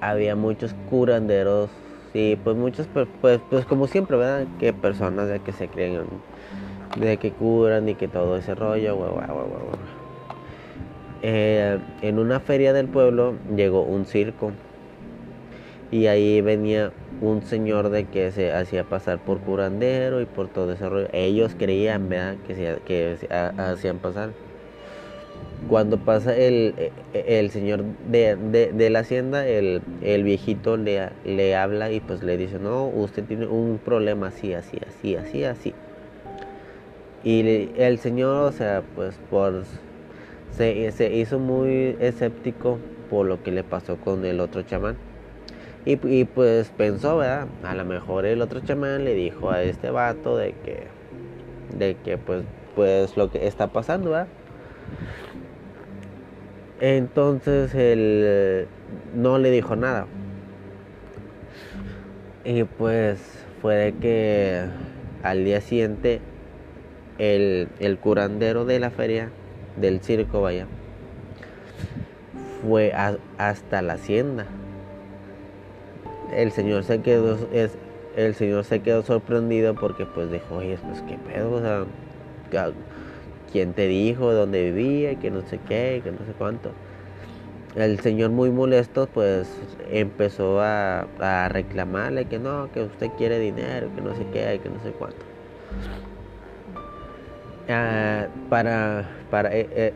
había 0.00 0.34
muchos 0.34 0.74
curanderos 0.88 1.70
y 2.14 2.36
pues 2.36 2.56
muchos 2.56 2.86
pues, 2.92 3.06
pues, 3.20 3.40
pues, 3.48 3.64
como 3.66 3.86
siempre 3.86 4.16
verdad 4.16 4.46
que 4.58 4.72
personas 4.72 5.28
de 5.28 5.40
que 5.40 5.52
se 5.52 5.68
creen 5.68 6.06
de 6.98 7.18
que 7.18 7.32
curan 7.32 7.88
y 7.88 7.94
que 7.94 8.08
todo 8.08 8.36
ese 8.36 8.54
rollo 8.54 8.98
eh, 11.22 11.78
en 12.02 12.18
una 12.18 12.40
feria 12.40 12.72
del 12.72 12.88
pueblo 12.88 13.34
llegó 13.54 13.82
un 13.82 14.06
circo 14.06 14.52
y 15.90 16.06
ahí 16.06 16.40
venía 16.40 16.92
un 17.20 17.42
señor 17.42 17.90
de 17.90 18.04
que 18.04 18.30
se 18.30 18.52
hacía 18.52 18.84
pasar 18.84 19.18
por 19.18 19.40
curandero 19.40 20.20
y 20.20 20.26
por 20.26 20.48
todo 20.48 20.72
ese 20.72 20.88
rollo. 20.88 21.08
Ellos 21.12 21.54
creían, 21.58 22.08
¿verdad? 22.08 22.36
Que 22.46 22.54
se, 22.54 22.78
que 22.86 23.16
hacían 23.58 23.98
pasar. 23.98 24.30
Cuando 25.68 25.98
pasa 25.98 26.34
el, 26.34 26.74
el 27.12 27.50
señor 27.50 27.84
de, 28.08 28.88
la 28.90 29.00
hacienda, 29.00 29.46
el, 29.46 29.82
viejito 30.00 30.76
le, 30.76 31.10
le 31.24 31.54
habla 31.54 31.90
y 31.90 32.00
pues 32.00 32.22
le 32.22 32.38
dice, 32.38 32.58
no, 32.58 32.86
usted 32.86 33.24
tiene 33.24 33.46
un 33.46 33.78
problema 33.84 34.28
así, 34.28 34.54
así, 34.54 34.78
así, 34.86 35.16
así, 35.16 35.44
así. 35.44 35.74
Y 37.24 37.68
el 37.76 37.98
señor, 37.98 38.48
o 38.48 38.52
sea, 38.52 38.82
pues 38.94 39.18
por 39.28 39.64
se, 40.56 40.90
se 40.92 41.14
hizo 41.14 41.38
muy 41.38 41.96
escéptico 42.00 42.78
por 43.10 43.26
lo 43.26 43.42
que 43.42 43.50
le 43.50 43.62
pasó 43.62 43.96
con 43.96 44.24
el 44.24 44.40
otro 44.40 44.62
chamán 44.62 45.09
y, 45.84 46.24
pues 46.24 46.70
pensó, 46.76 47.16
¿verdad? 47.18 47.48
A 47.62 47.74
lo 47.74 47.84
mejor 47.84 48.26
el 48.26 48.42
otro 48.42 48.60
chamán 48.60 49.04
le 49.04 49.14
dijo 49.14 49.50
a 49.50 49.62
este 49.62 49.90
vato 49.90 50.36
de 50.36 50.52
que, 50.52 50.88
de 51.76 51.96
que 51.96 52.18
pues, 52.18 52.44
pues 52.76 53.16
lo 53.16 53.30
que 53.30 53.46
está 53.46 53.68
pasando, 53.68 54.10
¿verdad? 54.10 54.28
Entonces 56.80 57.74
él 57.74 58.68
no 59.14 59.38
le 59.38 59.50
dijo 59.50 59.74
nada. 59.74 60.06
Y 62.44 62.64
pues 62.64 63.18
fue 63.62 63.76
de 63.76 63.92
que 63.94 64.64
al 65.22 65.44
día 65.44 65.62
siguiente 65.62 66.20
el, 67.18 67.68
el 67.78 67.98
curandero 67.98 68.66
de 68.66 68.80
la 68.80 68.90
feria, 68.90 69.30
del 69.76 70.00
circo, 70.00 70.42
vaya, 70.42 70.66
fue 72.62 72.92
hasta 73.38 73.80
la 73.80 73.94
hacienda 73.94 74.46
el 76.32 76.52
señor 76.52 76.84
se 76.84 77.00
quedó 77.00 77.36
es, 77.52 77.76
el 78.16 78.34
señor 78.34 78.64
se 78.64 78.80
quedó 78.80 79.02
sorprendido 79.02 79.74
porque 79.74 80.06
pues 80.06 80.30
dijo 80.30 80.56
oye 80.56 80.78
pues 80.86 81.02
qué 81.02 81.16
pedo 81.18 81.52
o 81.52 81.60
sea 81.60 81.86
quién 83.52 83.72
te 83.74 83.86
dijo 83.86 84.32
dónde 84.32 84.72
vivía 84.72 85.14
que 85.16 85.30
no 85.30 85.42
sé 85.42 85.58
qué 85.58 86.00
que 86.02 86.10
no 86.12 86.18
sé 86.26 86.32
cuánto 86.36 86.72
el 87.74 88.00
señor 88.00 88.30
muy 88.30 88.50
molesto 88.50 89.08
pues 89.12 89.48
empezó 89.90 90.60
a, 90.60 91.06
reclamarle 91.48 92.24
que 92.26 92.38
no 92.38 92.70
que 92.72 92.82
usted 92.82 93.08
quiere 93.16 93.38
dinero 93.38 93.88
que 93.94 94.00
no 94.00 94.14
sé 94.14 94.26
qué 94.32 94.60
que 94.62 94.68
no 94.68 94.82
sé 94.82 94.90
cuánto. 94.92 95.24
Ah, 97.68 98.26
para 98.48 99.08
para 99.30 99.54
eh, 99.54 99.68
eh, 99.70 99.92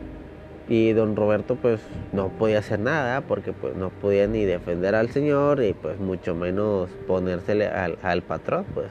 y 0.67 0.93
don 0.93 1.15
Roberto 1.15 1.55
pues 1.55 1.79
no 2.11 2.29
podía 2.29 2.59
hacer 2.59 2.79
nada 2.79 3.21
porque 3.21 3.53
pues 3.53 3.75
no 3.75 3.89
podía 3.89 4.27
ni 4.27 4.45
defender 4.45 4.95
al 4.95 5.09
señor 5.09 5.61
y 5.61 5.73
pues 5.73 5.99
mucho 5.99 6.33
menos 6.33 6.89
ponérsele 7.07 7.67
al, 7.67 7.97
al 8.01 8.21
patrón 8.23 8.65
pues. 8.73 8.87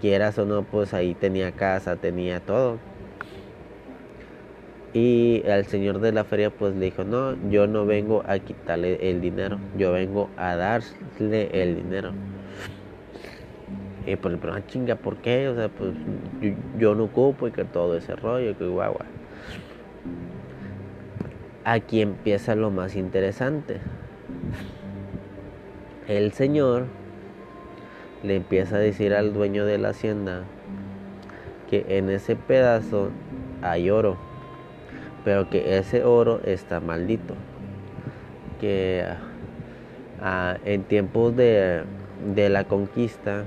Quieras 0.00 0.38
o 0.38 0.46
no 0.46 0.62
pues 0.62 0.94
ahí 0.94 1.14
tenía 1.14 1.52
casa 1.52 1.96
tenía 1.96 2.40
todo. 2.40 2.78
Y 4.94 5.42
el 5.44 5.66
señor 5.66 6.00
de 6.00 6.12
la 6.12 6.24
feria 6.24 6.50
pues 6.50 6.74
le 6.74 6.86
dijo 6.86 7.04
no 7.04 7.36
yo 7.50 7.66
no 7.66 7.84
vengo 7.84 8.22
a 8.26 8.38
quitarle 8.38 9.10
el 9.10 9.20
dinero 9.20 9.58
yo 9.76 9.92
vengo 9.92 10.30
a 10.38 10.56
darle 10.56 11.50
el 11.52 11.76
dinero 11.76 12.12
y 14.06 14.14
pues 14.16 14.32
el 14.32 14.40
problema 14.40 14.66
chinga 14.66 14.94
por 14.94 15.16
qué 15.16 15.48
o 15.48 15.54
sea 15.54 15.68
pues 15.68 15.92
yo, 16.78 16.94
no 16.94 17.04
ocupo 17.04 17.48
y 17.48 17.50
que 17.50 17.64
todo 17.64 17.96
ese 17.96 18.14
rollo 18.16 18.56
que 18.56 18.66
guau 18.66 18.96
aquí 21.66 22.00
empieza 22.00 22.54
lo 22.54 22.70
más 22.70 22.94
interesante. 22.94 23.78
El 26.06 26.32
Señor 26.32 26.84
le 28.22 28.36
empieza 28.36 28.76
a 28.76 28.78
decir 28.78 29.12
al 29.12 29.34
dueño 29.34 29.66
de 29.66 29.76
la 29.76 29.88
hacienda 29.88 30.44
que 31.68 31.84
en 31.88 32.08
ese 32.08 32.36
pedazo 32.36 33.10
hay 33.62 33.90
oro, 33.90 34.16
pero 35.24 35.50
que 35.50 35.76
ese 35.76 36.04
oro 36.04 36.40
está 36.44 36.78
maldito. 36.78 37.34
Que 38.60 39.04
ah, 40.22 40.58
en 40.64 40.84
tiempos 40.84 41.34
de, 41.34 41.82
de 42.32 42.48
la 42.48 42.62
conquista 42.62 43.42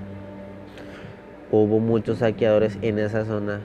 hubo 1.52 1.80
muchos 1.80 2.18
saqueadores 2.18 2.78
en 2.82 3.00
esa 3.00 3.24
zona 3.24 3.62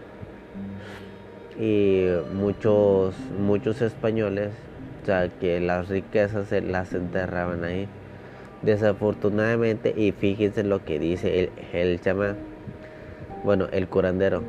y 1.58 2.06
muchos, 2.34 3.14
muchos 3.38 3.82
españoles, 3.82 4.50
o 5.02 5.06
sea, 5.06 5.28
que 5.28 5.60
las 5.60 5.88
riquezas 5.88 6.48
se 6.48 6.60
las 6.60 6.92
enterraban 6.94 7.64
ahí. 7.64 7.88
Desafortunadamente, 8.62 9.92
y 9.96 10.12
fíjense 10.12 10.64
lo 10.64 10.84
que 10.84 10.98
dice 10.98 11.40
el, 11.40 11.50
el 11.72 12.00
chamán, 12.00 12.36
bueno, 13.44 13.68
el 13.72 13.88
curandero, 13.88 14.42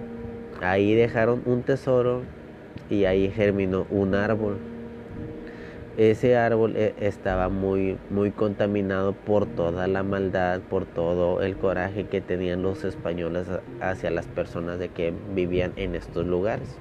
ahí 0.62 0.96
dejaron 0.96 1.42
un 1.46 1.64
tesoro 1.64 2.22
y 2.90 3.06
ahí 3.06 3.30
germinó 3.30 3.86
un 3.90 4.16
árbol. 4.16 4.58
Ese 5.98 6.36
árbol 6.36 6.74
eh, 6.76 6.94
estaba 7.00 7.48
muy, 7.48 7.98
muy 8.10 8.32
contaminado 8.32 9.14
por 9.14 9.46
toda 9.46 9.88
la 9.88 10.04
maldad, 10.04 10.60
por 10.62 10.86
todo 10.86 11.42
el 11.42 11.56
coraje 11.56 12.06
que 12.06 12.20
tenían 12.20 12.64
los 12.64 12.84
españoles 12.84 13.48
hacia 13.80 14.12
las 14.12 14.28
personas 14.28 14.78
de 14.78 14.90
que 14.90 15.14
vivían 15.34 15.72
en 15.78 15.96
estos 15.96 16.26
lugares. 16.26 16.78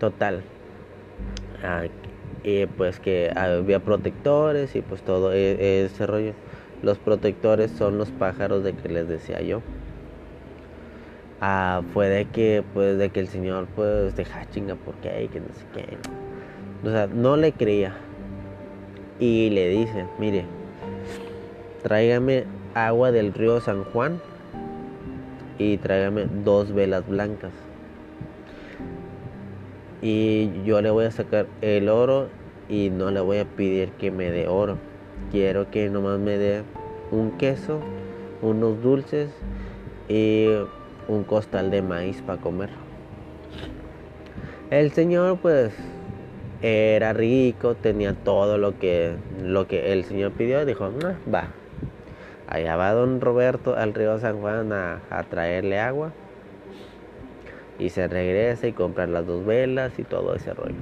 Total. 0.00 0.42
Ah, 1.62 1.84
y 2.42 2.64
pues 2.64 2.98
que 2.98 3.30
había 3.36 3.80
protectores 3.80 4.74
y 4.74 4.80
pues 4.80 5.02
todo 5.02 5.32
e, 5.34 5.84
ese 5.84 6.06
rollo. 6.06 6.32
Los 6.82 6.98
protectores 6.98 7.70
son 7.70 7.98
los 7.98 8.10
pájaros 8.10 8.64
de 8.64 8.72
que 8.72 8.88
les 8.88 9.06
decía 9.06 9.42
yo. 9.42 9.60
ah, 11.42 11.82
fue 11.92 12.08
de 12.08 12.24
que, 12.26 12.64
pues, 12.74 12.98
de 12.98 13.10
que 13.10 13.20
el 13.20 13.28
señor, 13.28 13.66
pues, 13.76 14.16
deja 14.16 14.48
chinga, 14.50 14.74
porque 14.74 15.28
que 15.30 15.40
no 15.40 15.48
sé 15.48 15.64
qué. 15.74 15.98
O 16.82 16.90
sea, 16.90 17.06
no 17.06 17.36
le 17.36 17.52
creía. 17.52 17.94
Y 19.18 19.50
le 19.50 19.68
dice, 19.68 20.06
mire, 20.18 20.46
tráigame 21.82 22.44
agua 22.74 23.12
del 23.12 23.34
río 23.34 23.60
San 23.60 23.84
Juan 23.84 24.20
y 25.58 25.76
tráigame 25.76 26.26
dos 26.44 26.72
velas 26.72 27.06
blancas. 27.06 27.52
Y 30.02 30.62
yo 30.64 30.80
le 30.80 30.90
voy 30.90 31.04
a 31.04 31.10
sacar 31.10 31.46
el 31.60 31.88
oro 31.88 32.28
y 32.68 32.88
no 32.90 33.10
le 33.10 33.20
voy 33.20 33.38
a 33.38 33.44
pedir 33.44 33.90
que 33.92 34.10
me 34.10 34.30
dé 34.30 34.48
oro. 34.48 34.78
Quiero 35.30 35.70
que 35.70 35.90
nomás 35.90 36.18
me 36.18 36.38
dé 36.38 36.62
un 37.10 37.32
queso, 37.32 37.80
unos 38.40 38.82
dulces 38.82 39.30
y 40.08 40.46
un 41.08 41.24
costal 41.24 41.70
de 41.70 41.82
maíz 41.82 42.22
para 42.22 42.40
comer. 42.40 42.70
El 44.70 44.92
señor 44.92 45.38
pues 45.38 45.74
era 46.62 47.12
rico, 47.12 47.74
tenía 47.74 48.14
todo 48.14 48.56
lo 48.56 48.78
que, 48.78 49.16
lo 49.42 49.66
que 49.66 49.92
el 49.92 50.04
señor 50.04 50.32
pidió, 50.32 50.64
dijo, 50.64 50.90
va. 51.32 51.48
Allá 52.46 52.76
va 52.76 52.92
don 52.92 53.20
Roberto 53.20 53.76
al 53.76 53.94
río 53.94 54.18
San 54.18 54.40
Juan 54.40 54.72
a 54.72 55.24
traerle 55.28 55.78
agua 55.78 56.12
y 57.80 57.88
se 57.88 58.06
regresa 58.06 58.66
y 58.66 58.72
compra 58.72 59.06
las 59.06 59.26
dos 59.26 59.44
velas 59.44 59.98
y 59.98 60.04
todo 60.04 60.34
ese 60.34 60.52
rollo. 60.52 60.74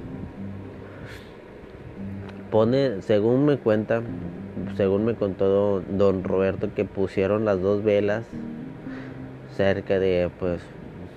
Pone, 2.51 3.01
según 3.01 3.45
me 3.45 3.57
cuenta, 3.57 4.01
según 4.75 5.05
me 5.05 5.15
contó 5.15 5.81
don 5.81 6.23
Roberto, 6.23 6.69
que 6.75 6.83
pusieron 6.83 7.45
las 7.45 7.61
dos 7.61 7.83
velas 7.83 8.25
cerca 9.55 9.99
de, 9.99 10.29
pues, 10.39 10.61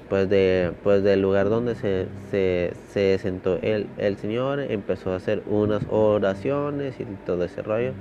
pues 0.09 0.29
de, 0.29 0.73
pues 0.83 1.03
del 1.03 1.23
lugar 1.23 1.49
donde 1.49 1.75
se, 1.75 2.07
se, 2.31 3.19
sentó 3.19 3.59
el, 3.63 3.87
el 3.97 4.17
Señor, 4.19 4.61
empezó 4.61 5.13
a 5.13 5.17
hacer 5.17 5.43
unas 5.47 5.83
oraciones 5.91 7.01
y 7.01 7.05
todo 7.25 7.45
ese 7.45 7.63
rollo, 7.63 7.93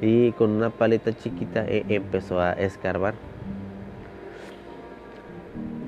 y 0.00 0.32
con 0.32 0.50
una 0.50 0.70
paleta 0.70 1.12
chiquita 1.12 1.64
e, 1.66 1.84
empezó 1.88 2.40
a 2.40 2.52
escarbar. 2.52 3.14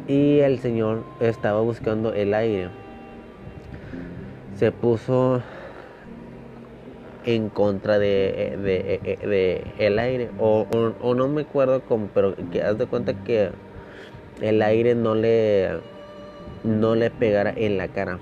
Y 0.06 0.40
el 0.40 0.58
Señor 0.58 1.02
estaba 1.20 1.61
buscando 1.61 2.12
el 2.12 2.34
aire. 2.34 2.68
Se 4.58 4.70
puso 4.70 5.42
en 7.25 7.49
contra 7.49 7.99
de, 7.99 8.58
de, 8.62 9.64
el 9.78 9.99
aire 9.99 10.30
o, 10.38 10.66
o, 11.00 11.14
no 11.14 11.28
me 11.28 11.42
acuerdo 11.42 11.80
cómo 11.82 12.08
pero 12.12 12.34
que 12.52 12.62
haz 12.62 12.76
de 12.76 12.87
cuenta 12.87 13.14
que 13.25 13.50
el 14.40 14.62
aire 14.62 14.94
no 14.94 15.14
le 15.14 15.70
no 16.64 16.94
le 16.94 17.11
pegara 17.11 17.52
en 17.56 17.78
la 17.78 17.88
cara 17.88 18.18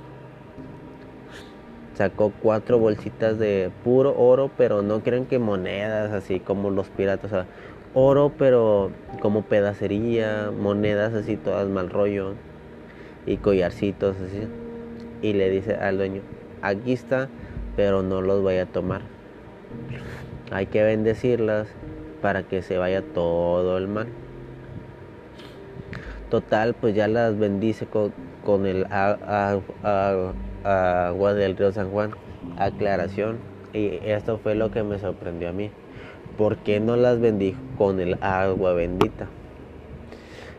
sacó 1.94 2.32
cuatro 2.40 2.78
bolsitas 2.78 3.38
de 3.38 3.70
puro 3.82 4.16
oro 4.16 4.50
pero 4.56 4.82
no 4.82 5.02
crean 5.02 5.26
que 5.26 5.38
monedas 5.38 6.12
así 6.12 6.38
como 6.38 6.70
los 6.70 6.88
piratas 6.88 7.46
oro 7.94 8.32
pero 8.38 8.90
como 9.20 9.42
pedacería 9.42 10.50
monedas 10.50 11.14
así 11.14 11.36
todas 11.36 11.68
mal 11.68 11.90
rollo 11.90 12.34
y 13.26 13.36
collarcitos 13.36 14.16
así 14.16 14.48
y 15.20 15.34
le 15.34 15.50
dice 15.50 15.74
al 15.74 15.98
dueño 15.98 16.22
aquí 16.62 16.92
está 16.92 17.28
pero 17.76 18.02
no 18.02 18.20
los 18.20 18.42
voy 18.42 18.58
a 18.58 18.66
tomar. 18.66 19.02
Hay 20.50 20.66
que 20.66 20.82
bendecirlas 20.82 21.68
para 22.20 22.42
que 22.42 22.62
se 22.62 22.76
vaya 22.78 23.02
todo 23.02 23.78
el 23.78 23.88
mal. 23.88 24.08
Total, 26.30 26.74
pues 26.74 26.94
ya 26.94 27.08
las 27.08 27.38
bendice 27.38 27.86
con, 27.86 28.66
el 28.66 28.86
agua 28.90 30.34
del 31.34 31.56
río 31.56 31.72
San 31.72 31.90
Juan. 31.90 32.10
Aclaración. 32.58 33.38
Y 33.72 33.98
esto 34.04 34.38
fue 34.38 34.54
lo 34.54 34.70
que 34.70 34.82
me 34.82 34.98
sorprendió 34.98 35.48
a 35.48 35.52
mí. 35.52 35.70
¿Por 36.36 36.58
qué 36.58 36.80
no 36.80 36.96
las 36.96 37.20
bendijo 37.20 37.60
con 37.76 38.00
el 38.00 38.16
agua 38.22 38.72
bendita? 38.72 39.26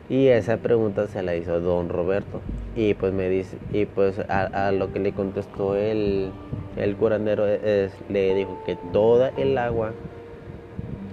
Y 0.10 0.28
esa 0.28 0.58
pregunta 0.58 1.08
se 1.08 1.24
la 1.24 1.36
hizo 1.36 1.60
don 1.60 1.90
Roberto. 1.90 2.42
Y 2.76 2.94
pues 2.94 3.14
me 3.14 3.30
dice, 3.30 3.58
y 3.72 3.86
pues 3.86 4.20
a, 4.20 4.72
lo 4.72 4.92
que 4.92 5.00
le 5.00 5.14
contestó 5.14 5.76
el, 5.76 6.32
el 6.76 6.96
curandero 6.96 7.48
es, 7.48 7.94
le 8.10 8.34
dijo 8.36 8.62
que 8.66 8.78
toda 8.92 9.30
el 9.38 9.58
agua 9.58 9.94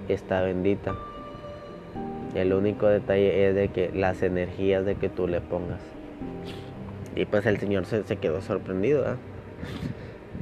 está 0.07 0.41
bendita. 0.41 0.95
El 2.35 2.53
único 2.53 2.87
detalle 2.87 3.47
es 3.47 3.55
de 3.55 3.69
que 3.69 3.91
las 3.93 4.21
energías 4.23 4.85
de 4.85 4.95
que 4.95 5.09
tú 5.09 5.27
le 5.27 5.41
pongas. 5.41 5.81
Y 7.15 7.25
pues 7.25 7.45
el 7.45 7.59
señor 7.59 7.85
se, 7.85 8.03
quedó 8.17 8.41
sorprendido. 8.41 9.05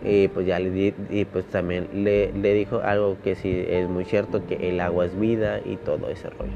Y 0.03 0.29
pues 0.29 0.47
ya 0.47 0.59
le 0.59 0.71
di, 0.71 0.93
y 1.09 1.25
pues 1.25 1.45
también 1.45 1.89
le, 1.93 2.31
le 2.31 2.53
dijo 2.53 2.81
algo 2.81 3.17
que 3.23 3.35
sí 3.35 3.65
es 3.67 3.89
muy 3.89 4.05
cierto, 4.05 4.45
que 4.47 4.69
el 4.69 4.79
agua 4.79 5.05
es 5.05 5.19
vida 5.19 5.59
y 5.63 5.75
todo 5.75 6.09
ese 6.09 6.29
rollo. 6.29 6.51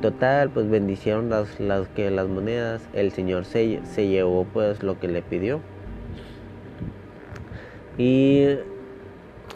Total, 0.00 0.50
pues 0.50 0.68
bendicieron 0.68 1.30
las, 1.30 1.58
las, 1.58 1.88
que 1.88 2.10
las 2.10 2.28
monedas, 2.28 2.86
el 2.92 3.10
Señor 3.10 3.44
se, 3.44 3.80
se 3.84 4.06
llevó 4.06 4.44
pues 4.44 4.82
lo 4.82 5.00
que 5.00 5.08
le 5.08 5.22
pidió. 5.22 5.60
Y 7.96 8.48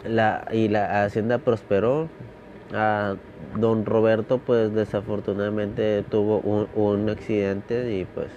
la, 0.05 0.47
y 0.51 0.67
la 0.67 1.03
hacienda 1.03 1.37
prosperó. 1.37 2.09
A 2.73 3.15
don 3.57 3.83
Roberto 3.85 4.37
pues 4.37 4.73
desafortunadamente 4.73 6.03
tuvo 6.03 6.39
un, 6.41 6.67
un 6.75 7.09
accidente 7.09 7.95
y 7.95 8.05
pues 8.05 8.27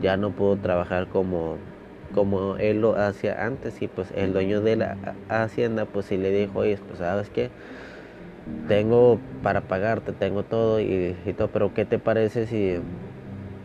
ya 0.00 0.16
no 0.16 0.30
pudo 0.30 0.56
trabajar 0.56 1.06
como, 1.06 1.58
como 2.14 2.56
él 2.56 2.80
lo 2.80 2.96
hacía 2.96 3.46
antes 3.46 3.80
y 3.82 3.88
pues 3.88 4.08
el 4.14 4.32
dueño 4.32 4.60
de 4.60 4.76
la 4.76 4.96
hacienda 5.28 5.86
pues 5.86 6.06
sí 6.06 6.16
le 6.16 6.30
dijo, 6.30 6.60
oye, 6.60 6.78
pues 6.86 6.98
sabes 6.98 7.28
qué, 7.30 7.50
tengo 8.68 9.20
para 9.42 9.62
pagarte, 9.62 10.12
tengo 10.12 10.42
todo 10.42 10.80
y, 10.80 11.16
todo, 11.36 11.48
pero 11.48 11.74
¿qué 11.74 11.84
te 11.84 11.98
parece 11.98 12.46
si, 12.46 12.78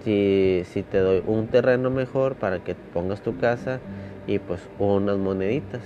si, 0.04 0.64
si, 0.66 0.84
te 0.84 1.00
doy 1.00 1.24
un 1.26 1.48
terreno 1.48 1.90
mejor 1.90 2.36
para 2.36 2.60
que 2.60 2.76
pongas 2.94 3.22
tu 3.22 3.38
casa 3.38 3.80
y 4.28 4.40
pues 4.40 4.62
unas 4.80 5.18
moneditas? 5.18 5.82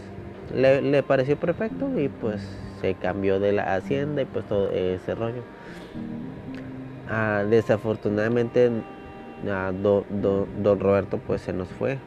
Le, 0.54 1.04
pareció 1.04 1.38
perfecto 1.38 1.90
y 1.98 2.10
pues 2.10 2.42
se 2.82 2.96
cambió 2.96 3.40
de 3.40 3.54
la 3.54 3.76
hacienda 3.76 4.22
y 4.22 4.26
pues 4.26 4.46
todo 4.46 4.70
ese 4.72 5.16
rollo. 5.16 5.44
Ah, 7.08 7.46
desafortunadamente 7.50 8.72
don 9.44 10.80
Roberto 10.80 11.20
pues 11.26 11.42
se 11.42 11.54
nos 11.54 11.68
fue 11.70 11.98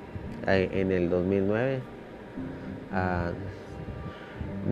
en 0.47 0.93
el 0.93 1.11
2009 1.11 1.81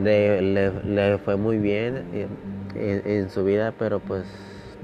le, 0.00 1.18
fue 1.18 1.36
muy 1.36 1.58
bien 1.58 2.04
en, 2.74 3.30
su 3.30 3.44
vida, 3.44 3.72
pero 3.78 4.00
pues 4.00 4.24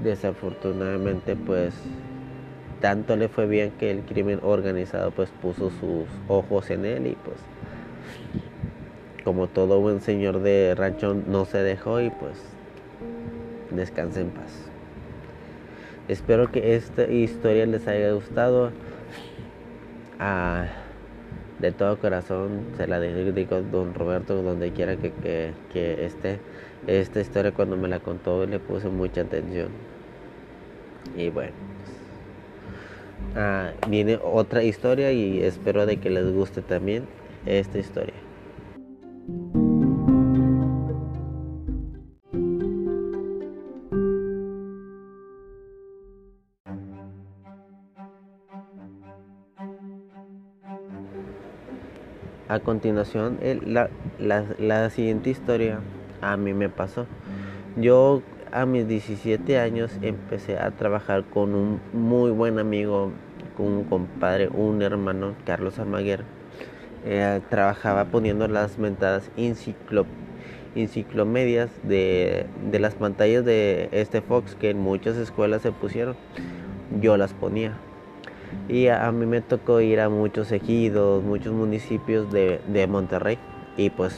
desafortunadamente 0.03 1.35
pues 1.35 1.73
tanto 2.79 3.15
le 3.17 3.27
fue 3.27 3.47
bien 3.47 3.71
que 3.71 3.91
el 3.91 4.01
crimen 4.01 4.39
organizado 4.41 5.11
pues 5.11 5.29
puso 5.41 5.69
sus 5.71 6.05
ojos 6.27 6.69
en 6.69 6.85
él 6.85 7.07
y 7.07 7.17
pues 7.25 7.37
como 9.25 9.47
todo 9.47 9.81
buen 9.81 9.99
señor 9.99 10.41
de 10.41 10.75
rancho 10.75 11.13
no 11.13 11.45
se 11.45 11.57
dejó 11.57 11.99
y 11.99 12.09
pues 12.09 12.37
descanse 13.71 14.21
en 14.21 14.29
paz. 14.29 14.69
Espero 16.07 16.51
que 16.51 16.75
esta 16.75 17.03
historia 17.03 17.65
les 17.65 17.87
haya 17.87 18.11
gustado. 18.13 18.71
Ah, 20.21 20.65
de 21.59 21.71
todo 21.71 21.97
corazón 21.97 22.65
se 22.75 22.87
la 22.87 22.99
dedico 22.99 23.61
don 23.61 23.93
Roberto 23.93 24.41
donde 24.41 24.71
quiera 24.71 24.97
que, 24.97 25.13
que, 25.71 26.05
esté. 26.05 26.39
Esta 26.87 27.21
historia 27.21 27.53
cuando 27.53 27.77
me 27.77 27.87
la 27.87 27.99
contó 27.99 28.45
le 28.45 28.59
puse 28.59 28.89
mucha 28.89 29.21
atención. 29.21 29.69
Y 31.15 31.29
bueno, 31.29 31.53
ah, 33.35 33.71
viene 33.87 34.19
otra 34.21 34.61
historia 34.63 35.13
y 35.13 35.41
espero 35.41 35.85
de 35.85 35.97
que 35.97 36.09
les 36.09 36.33
guste 36.33 36.61
también 36.61 37.05
esta 37.45 37.77
historia. 37.77 38.15
A 52.49 52.59
continuación, 52.59 53.37
la, 53.67 54.89
siguiente 54.89 55.29
historia 55.29 55.81
a 56.19 56.35
mí 56.35 56.55
me 56.55 56.67
pasó. 56.67 57.05
Yo 57.77 58.23
a 58.51 58.65
mis 58.65 58.87
17 58.87 59.59
años 59.59 59.91
empecé 60.01 60.57
a 60.57 60.71
trabajar 60.71 61.25
con 61.25 61.53
un 61.53 61.79
muy 61.93 62.31
buen 62.31 62.57
amigo, 62.57 63.11
con 63.55 63.67
un 63.67 63.83
compadre, 63.83 64.47
un 64.47 64.81
hermano, 64.81 65.35
Carlos 65.45 65.77
Almaguer. 65.77 66.23
Eh, 67.05 67.39
trabajaba 67.51 68.05
poniendo 68.05 68.47
las 68.47 68.79
mentadas 68.79 69.29
enciclomedias 70.75 71.69
de, 71.83 72.47
de 72.71 72.79
las 72.79 72.95
pantallas 72.95 73.45
de 73.45 73.89
este 73.91 74.21
Fox 74.21 74.55
que 74.55 74.71
en 74.71 74.79
muchas 74.79 75.17
escuelas 75.17 75.61
se 75.61 75.71
pusieron. 75.71 76.15
Yo 76.99 77.15
las 77.15 77.31
ponía. 77.35 77.77
Y 78.67 78.87
a, 78.87 79.11
mí 79.11 79.25
me 79.25 79.41
tocó 79.41 79.81
ir 79.81 79.99
a 79.99 80.09
muchos 80.09 80.51
ejidos, 80.51 81.23
muchos 81.23 81.53
municipios 81.53 82.31
de, 82.31 82.61
de 82.67 82.87
Monterrey 82.87 83.37
y 83.77 83.89
pues 83.89 84.15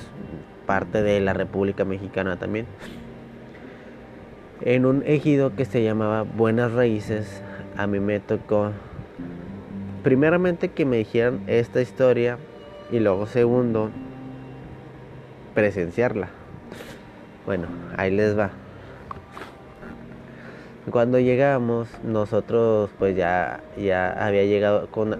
parte 0.65 1.01
de 1.01 1.19
la 1.19 1.33
República 1.33 1.85
Mexicana 1.85 2.37
también. 2.37 2.65
En 4.61 4.85
un 4.85 5.03
ejido 5.05 5.55
que 5.55 5.65
se 5.65 5.83
llamaba 5.83 6.23
Buenas 6.23 6.71
Raíces, 6.71 7.41
a 7.75 7.87
mí 7.87 7.99
me 7.99 8.19
tocó 8.19 8.71
primeramente 10.03 10.69
que 10.69 10.85
me 10.85 10.97
dijeran 10.97 11.41
esta 11.47 11.81
historia 11.81 12.37
y 12.91 12.99
luego 12.99 13.25
segundo 13.25 13.89
presenciarla. 15.53 16.29
Bueno, 17.45 17.67
ahí 17.97 18.11
les 18.11 18.37
va. 18.37 18.51
Cuando 20.89 21.19
llegamos, 21.19 21.87
nosotros 22.03 22.89
pues 22.97 23.15
ya, 23.15 23.61
ya 23.77 24.11
había 24.13 24.45
llegado 24.45 24.87
con, 24.87 25.13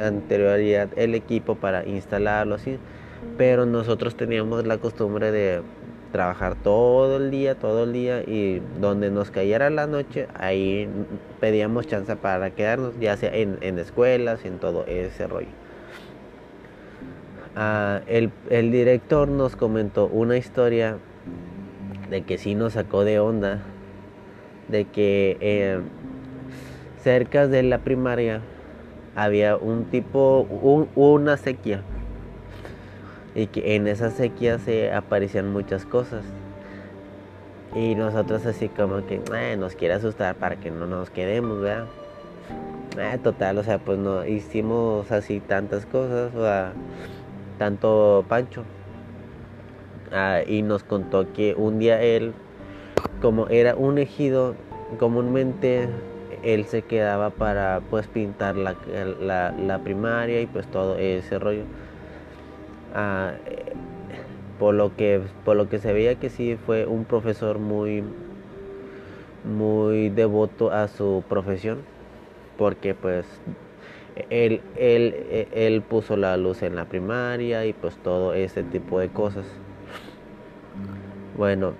anterioridad 0.00 0.88
el 0.96 1.14
equipo 1.14 1.54
para 1.54 1.86
instalarlo 1.86 2.56
pero 3.38 3.64
nosotros 3.64 4.16
teníamos 4.16 4.66
la 4.66 4.78
costumbre 4.78 5.30
de 5.30 5.62
trabajar 6.10 6.56
todo 6.56 7.16
el 7.18 7.30
día, 7.30 7.54
todo 7.54 7.84
el 7.84 7.92
día 7.92 8.22
y 8.22 8.60
donde 8.80 9.10
nos 9.10 9.30
cayera 9.30 9.70
la 9.70 9.86
noche, 9.86 10.26
ahí 10.34 10.88
pedíamos 11.38 11.86
chance 11.86 12.16
para 12.16 12.50
quedarnos, 12.50 12.98
ya 12.98 13.16
sea 13.16 13.34
en, 13.34 13.58
en 13.60 13.78
escuelas, 13.78 14.44
en 14.44 14.58
todo 14.58 14.84
ese 14.86 15.28
rollo. 15.28 15.46
Ah, 17.54 18.00
el, 18.08 18.32
el 18.50 18.72
director 18.72 19.28
nos 19.28 19.54
comentó 19.54 20.06
una 20.06 20.36
historia 20.36 20.98
de 22.10 22.22
que 22.22 22.36
sí 22.36 22.56
nos 22.56 22.72
sacó 22.72 23.04
de 23.04 23.20
onda 23.20 23.62
de 24.68 24.84
que 24.84 25.36
eh, 25.40 25.80
cerca 27.02 27.46
de 27.46 27.62
la 27.62 27.78
primaria 27.78 28.42
había 29.14 29.56
un 29.56 29.84
tipo, 29.86 30.42
una 30.94 31.36
sequía. 31.36 31.82
Y 33.34 33.48
que 33.48 33.76
en 33.76 33.86
esa 33.86 34.10
sequía 34.10 34.58
se 34.58 34.92
aparecían 34.92 35.52
muchas 35.52 35.84
cosas. 35.84 36.24
Y 37.74 37.94
nosotros 37.94 38.46
así 38.46 38.68
como 38.68 39.04
que 39.06 39.20
eh, 39.34 39.56
nos 39.58 39.74
quiere 39.74 39.94
asustar 39.94 40.36
para 40.36 40.56
que 40.56 40.70
no 40.70 40.86
nos 40.86 41.10
quedemos, 41.10 41.60
¿verdad? 41.60 41.86
Total, 43.22 43.58
o 43.58 43.62
sea, 43.62 43.78
pues 43.78 43.98
no 43.98 44.24
hicimos 44.24 45.12
así 45.12 45.40
tantas 45.40 45.84
cosas, 45.84 46.32
tanto 47.58 48.24
Pancho. 48.26 48.64
Ah, 50.12 50.40
y 50.46 50.62
nos 50.62 50.82
contó 50.82 51.30
que 51.34 51.54
un 51.54 51.78
día 51.78 52.00
él 52.00 52.32
como 53.20 53.48
era 53.48 53.74
un 53.74 53.98
ejido, 53.98 54.54
comúnmente 54.98 55.88
él 56.42 56.64
se 56.66 56.82
quedaba 56.82 57.30
para 57.30 57.80
pues 57.90 58.06
pintar 58.06 58.56
la, 58.56 58.76
la, 59.52 59.78
primaria 59.82 60.40
y 60.40 60.46
pues 60.46 60.66
todo 60.68 60.96
ese 60.96 61.38
rollo. 61.38 61.64
Ah, 62.94 63.32
por 64.58 64.74
lo 64.74 64.96
que 64.96 65.20
por 65.44 65.56
lo 65.56 65.68
que 65.68 65.78
se 65.78 65.92
veía 65.92 66.14
que 66.14 66.30
sí 66.30 66.56
fue 66.64 66.86
un 66.86 67.04
profesor 67.04 67.58
muy 67.58 68.02
muy 69.44 70.08
devoto 70.08 70.70
a 70.70 70.88
su 70.88 71.22
profesión 71.28 71.78
porque 72.56 72.94
pues 72.94 73.26
él, 74.30 74.62
él, 74.76 75.46
él 75.52 75.82
puso 75.82 76.16
la 76.16 76.36
luz 76.38 76.62
en 76.62 76.74
la 76.74 76.86
primaria 76.86 77.66
y 77.66 77.74
pues 77.74 77.96
todo 77.96 78.32
ese 78.32 78.62
tipo 78.62 78.98
de 78.98 79.10
cosas 79.10 79.44
bueno 81.36 81.74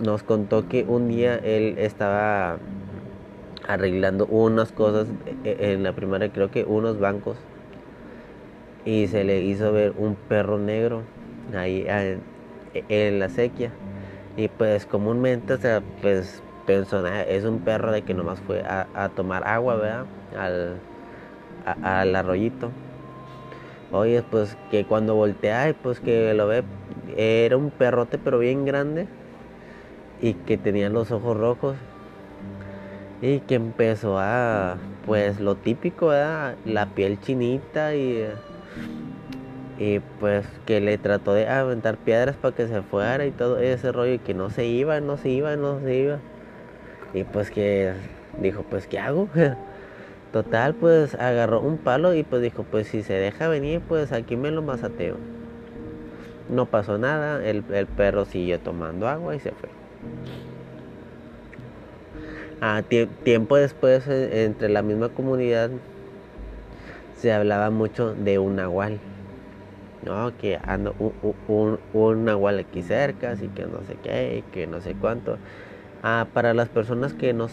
nos 0.00 0.22
contó 0.22 0.68
que 0.68 0.84
un 0.86 1.08
día 1.08 1.36
él 1.36 1.74
estaba 1.78 2.58
arreglando 3.66 4.26
unas 4.26 4.72
cosas 4.72 5.08
e, 5.44 5.72
en 5.72 5.82
la 5.82 5.92
primaria, 5.92 6.30
creo 6.30 6.50
que 6.50 6.64
unos 6.64 6.98
bancos, 6.98 7.36
y 8.84 9.06
se 9.08 9.24
le 9.24 9.40
hizo 9.40 9.72
ver 9.72 9.92
un 9.96 10.14
perro 10.14 10.58
negro 10.58 11.02
ahí 11.56 11.86
en, 12.88 13.18
la 13.18 13.28
sequía. 13.28 13.72
Y 14.36 14.48
pues 14.48 14.84
comúnmente, 14.84 15.54
o 15.54 15.58
sea, 15.58 15.82
pues 16.02 16.42
pensó, 16.66 17.06
es 17.06 17.44
un 17.44 17.60
perro 17.60 17.92
de 17.92 18.02
que 18.02 18.14
nomás 18.14 18.40
fue 18.40 18.62
a, 18.62 19.10
tomar 19.14 19.46
agua, 19.46 19.76
¿verdad? 19.76 20.06
Al, 20.36 20.80
al 21.82 22.14
arroyito. 22.14 22.70
Oye, 23.92 24.22
pues 24.22 24.56
que 24.70 24.84
cuando 24.84 25.14
voltea, 25.14 25.74
pues 25.82 26.00
que 26.00 26.34
lo 26.34 26.48
ve, 26.48 26.64
era 27.16 27.56
un 27.56 27.70
perrote 27.70 28.18
pero 28.18 28.38
bien 28.40 28.64
grande 28.64 29.06
y 30.20 30.34
que 30.34 30.56
tenía 30.56 30.88
los 30.90 31.10
ojos 31.10 31.36
rojos 31.36 31.76
y 33.20 33.40
que 33.40 33.54
empezó 33.54 34.18
a 34.18 34.76
pues 35.06 35.40
lo 35.40 35.56
típico 35.56 36.12
la 36.12 36.86
piel 36.94 37.20
chinita 37.20 37.94
y 37.94 38.26
y 39.78 39.98
pues 40.20 40.46
que 40.66 40.80
le 40.80 40.98
trató 40.98 41.34
de 41.34 41.48
aventar 41.48 41.96
piedras 41.96 42.36
para 42.36 42.54
que 42.54 42.68
se 42.68 42.82
fuera 42.82 43.26
y 43.26 43.32
todo 43.32 43.58
ese 43.58 43.90
rollo 43.90 44.14
y 44.14 44.18
que 44.18 44.34
no 44.34 44.50
se 44.50 44.66
iba, 44.66 45.00
no 45.00 45.16
se 45.16 45.30
iba, 45.30 45.56
no 45.56 45.80
se 45.80 45.96
iba. 45.96 46.18
Y 47.12 47.24
pues 47.24 47.50
que 47.50 47.92
dijo, 48.40 48.64
pues 48.68 48.86
¿qué 48.86 48.98
hago? 48.98 49.28
Total, 50.32 50.74
pues 50.74 51.14
agarró 51.14 51.60
un 51.60 51.78
palo 51.78 52.14
y 52.14 52.22
pues 52.22 52.42
dijo, 52.42 52.64
pues 52.64 52.88
si 52.88 53.02
se 53.02 53.14
deja 53.14 53.48
venir, 53.48 53.80
pues 53.80 54.12
aquí 54.12 54.36
me 54.36 54.50
lo 54.50 54.62
masateo. 54.62 55.16
No 56.48 56.66
pasó 56.66 56.98
nada, 56.98 57.44
el, 57.44 57.64
el 57.72 57.86
perro 57.86 58.24
siguió 58.24 58.60
tomando 58.60 59.08
agua 59.08 59.34
y 59.34 59.40
se 59.40 59.52
fue. 59.52 59.73
Ah, 62.60 62.82
tiempo 63.24 63.56
después, 63.56 64.06
eh, 64.08 64.44
entre 64.44 64.68
la 64.68 64.82
misma 64.82 65.10
comunidad, 65.10 65.70
se 67.20 67.32
hablaba 67.32 67.70
mucho 67.70 68.14
de 68.14 68.38
un 68.38 68.56
nahual. 68.56 69.00
¿no? 70.04 70.32
Que 70.38 70.58
ando 70.66 70.94
un, 71.48 71.78
un, 71.92 72.24
nahual 72.24 72.58
aquí 72.58 72.82
cerca, 72.82 73.32
así 73.32 73.48
que 73.48 73.62
no 73.66 73.78
sé 73.86 73.96
qué, 74.02 74.44
que 74.52 74.66
no 74.66 74.80
sé 74.80 74.94
cuánto. 74.94 75.38
Ah, 76.02 76.26
para 76.32 76.54
las 76.54 76.68
personas 76.68 77.14
que 77.14 77.32
no, 77.32 77.48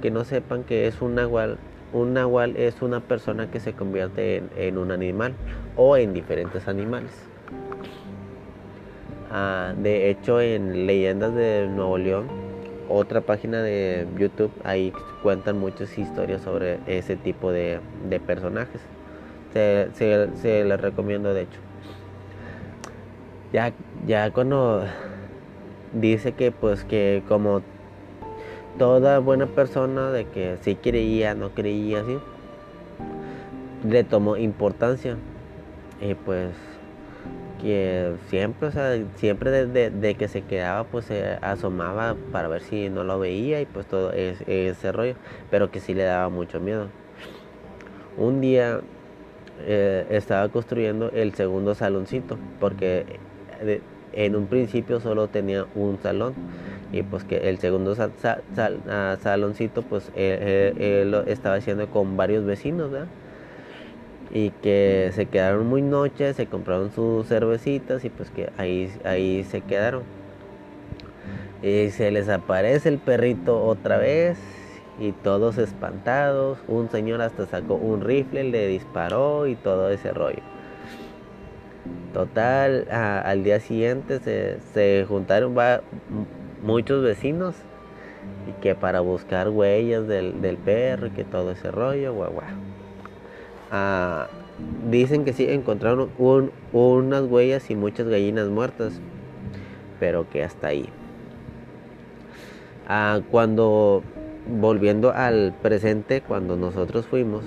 que 0.00 0.10
no 0.10 0.24
sepan 0.24 0.64
que 0.64 0.86
es 0.86 1.00
un 1.00 1.14
nahual, 1.16 1.58
un 1.92 2.14
nahual 2.14 2.56
es 2.56 2.82
una 2.82 3.00
persona 3.00 3.50
que 3.50 3.60
se 3.60 3.72
convierte 3.72 4.42
en 4.56 4.78
un 4.78 4.90
animal 4.90 5.34
o 5.76 5.96
en 5.96 6.14
diferentes 6.14 6.68
animales. 6.68 7.35
Ah, 9.30 9.74
de 9.76 10.10
hecho, 10.10 10.40
en 10.40 10.86
Leyendas 10.86 11.34
de 11.34 11.66
Nuevo 11.68 11.98
León, 11.98 12.26
otra 12.88 13.20
página 13.20 13.62
de 13.62 14.06
YouTube, 14.18 14.52
ahí 14.64 14.92
cuentan 15.22 15.58
muchas 15.58 15.98
historias 15.98 16.42
sobre 16.42 16.78
ese 16.86 17.16
tipo 17.16 17.50
de, 17.50 17.80
personajes. 18.26 18.80
Se, 19.52 19.88
se, 19.94 20.64
les 20.64 20.80
recomiendo, 20.80 21.34
de 21.34 21.42
hecho. 21.42 21.60
Ya, 23.52 23.72
ya 24.06 24.30
cuando 24.30 24.84
dice 25.92 26.32
que, 26.32 26.52
pues, 26.52 26.84
que 26.84 27.22
como 27.26 27.62
toda 28.78 29.18
buena 29.18 29.46
persona, 29.46 30.10
de 30.10 30.26
que 30.26 30.58
si 30.60 30.76
creía, 30.76 31.34
no 31.34 31.50
creía, 31.50 32.00
así, 32.00 32.18
le 33.88 34.04
tomó 34.04 34.36
importancia. 34.36 35.16
Y 36.00 36.14
pues 36.14 36.50
que 37.66 38.14
siempre, 38.28 38.68
o 38.68 38.70
sea, 38.70 38.96
siempre 39.16 39.50
desde 39.66 40.14
que 40.14 40.28
se 40.28 40.42
quedaba, 40.42 40.84
pues 40.84 41.06
se 41.06 41.36
asomaba 41.42 42.14
para 42.30 42.46
ver 42.46 42.62
si 42.62 42.88
no 42.90 43.02
lo 43.02 43.18
veía 43.18 43.60
y 43.60 43.66
pues 43.66 43.86
todo 43.86 44.12
ese, 44.12 44.92
rollo, 44.92 45.16
pero 45.50 45.72
que 45.72 45.80
sí 45.80 45.92
le 45.92 46.04
daba 46.04 46.28
mucho 46.28 46.60
miedo. 46.60 46.86
Un 48.16 48.40
día 48.40 48.82
eh, 49.66 50.06
estaba 50.10 50.48
construyendo 50.48 51.10
el 51.10 51.34
segundo 51.34 51.74
saloncito, 51.74 52.38
porque 52.60 53.04
en 54.12 54.36
un 54.36 54.46
principio 54.46 55.00
solo 55.00 55.26
tenía 55.26 55.66
un 55.74 55.98
salón 56.00 56.34
y 56.92 57.02
pues 57.02 57.24
que 57.24 57.48
el 57.48 57.58
segundo 57.58 57.96
ah, 57.98 59.16
saloncito 59.20 59.82
pues 59.82 60.12
él, 60.14 61.10
lo 61.10 61.24
estaba 61.24 61.56
haciendo 61.56 61.88
con 61.88 62.16
varios 62.16 62.44
vecinos, 62.44 62.92
¿verdad? 62.92 63.08
Y 64.32 64.50
que 64.50 65.10
se 65.14 65.26
quedaron 65.26 65.66
muy 65.66 65.82
noches, 65.82 66.36
se 66.36 66.46
compraron 66.46 66.90
sus 66.92 67.26
cervecitas 67.26 68.04
y 68.04 68.10
pues 68.10 68.30
que 68.30 68.50
ahí, 68.56 68.90
ahí 69.04 69.44
se 69.44 69.60
quedaron. 69.60 70.02
Y 71.62 71.90
se 71.90 72.10
les 72.10 72.28
aparece 72.28 72.88
el 72.88 72.98
perrito 72.98 73.64
otra 73.64 73.98
vez 73.98 74.38
y 74.98 75.12
todos 75.12 75.58
espantados. 75.58 76.58
Un 76.68 76.90
señor 76.90 77.22
hasta 77.22 77.46
sacó 77.46 77.74
un 77.74 78.02
rifle, 78.02 78.44
le 78.44 78.68
disparó 78.68 79.46
y 79.46 79.54
todo 79.54 79.90
ese 79.90 80.12
rollo. 80.12 80.42
Total, 82.12 82.86
al 82.90 83.44
día 83.44 83.60
siguiente 83.60 84.20
se, 84.20 85.04
juntaron 85.06 85.54
muchos 86.62 87.02
vecinos 87.02 87.54
y 88.48 88.60
que 88.60 88.74
para 88.74 89.00
buscar 89.00 89.50
huellas 89.50 90.06
del, 90.08 90.40
del 90.40 90.56
perro 90.56 91.08
y 91.08 91.10
que 91.10 91.24
todo 91.24 91.52
ese 91.52 91.70
rollo, 91.70 92.14
guau, 92.14 92.32
guau. 92.32 92.75
Dicen 94.90 95.24
que 95.24 95.32
sí 95.32 95.46
encontraron 95.48 96.10
unas 96.72 97.22
huellas 97.24 97.70
y 97.70 97.76
muchas 97.76 98.08
gallinas 98.08 98.48
muertas. 98.48 99.00
pero 99.98 100.28
que 100.28 100.44
hasta 100.44 100.68
ahí. 100.68 100.88
Ah, 102.86 103.20
cuando 103.30 104.02
volviendo 104.46 105.12
al 105.12 105.54
presente, 105.62 106.20
cuando 106.20 106.56
nosotros 106.56 107.06
fuimos, 107.06 107.44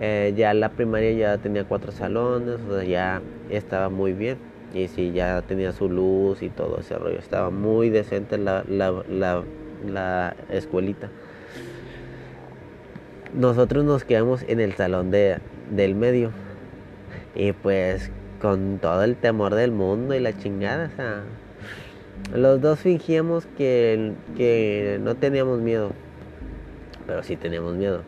eh, 0.00 0.32
ya 0.36 0.54
la 0.54 0.70
primaria 0.70 1.12
ya 1.12 1.38
tenía 1.38 1.64
cuatro 1.64 1.92
salones, 1.92 2.58
o 2.68 2.74
sea, 2.74 2.84
ya 2.84 3.22
estaba 3.50 3.88
muy 3.88 4.12
bien. 4.12 4.38
Y 4.74 4.88
sí, 4.88 5.12
ya 5.12 5.42
tenía 5.42 5.72
su 5.72 5.88
luz 5.88 6.42
y 6.42 6.48
todo 6.48 6.78
ese 6.80 6.96
rollo. 6.96 7.18
Estaba 7.18 7.50
muy 7.50 7.90
decente 7.90 8.38
la, 8.38 8.64
la, 8.66 9.44
la, 9.86 10.36
escuelita. 10.48 11.10
Nosotros 13.34 13.84
nos 13.84 14.04
quedamos 14.04 14.44
en 14.46 14.60
el 14.60 14.74
salón 14.74 15.10
de, 15.10 15.38
del 15.70 15.94
medio. 15.94 16.30
Y 17.34 17.52
pues 17.52 18.10
con 18.40 18.78
todo 18.78 19.04
el 19.04 19.16
temor 19.16 19.54
del 19.54 19.70
mundo 19.70 20.14
y 20.14 20.20
la 20.20 20.36
chingada, 20.36 20.90
o 20.92 20.96
sea, 20.96 21.22
los 22.34 22.60
dos 22.60 22.80
fingíamos 22.80 23.46
que, 23.56 24.12
que 24.36 24.98
no 25.00 25.14
teníamos 25.14 25.60
miedo, 25.60 25.92
pero 27.06 27.22
sí 27.22 27.36
teníamos 27.36 27.74
miedo. 27.74 28.02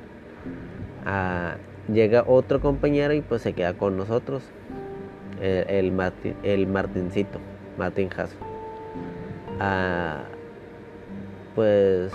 Ah, 1.07 1.57
llega 1.93 2.25
otro 2.27 2.61
compañero 2.61 3.15
y 3.15 3.21
pues 3.21 3.43
se 3.43 3.53
queda 3.53 3.75
con 3.75 3.97
nosotros, 3.97 4.43
el, 5.41 5.93
el, 6.43 6.67
Martincito, 6.67 7.39
Martín 7.79 8.09
Jasso. 8.09 8.37
Ah, 9.61 10.25
pues 11.55 12.13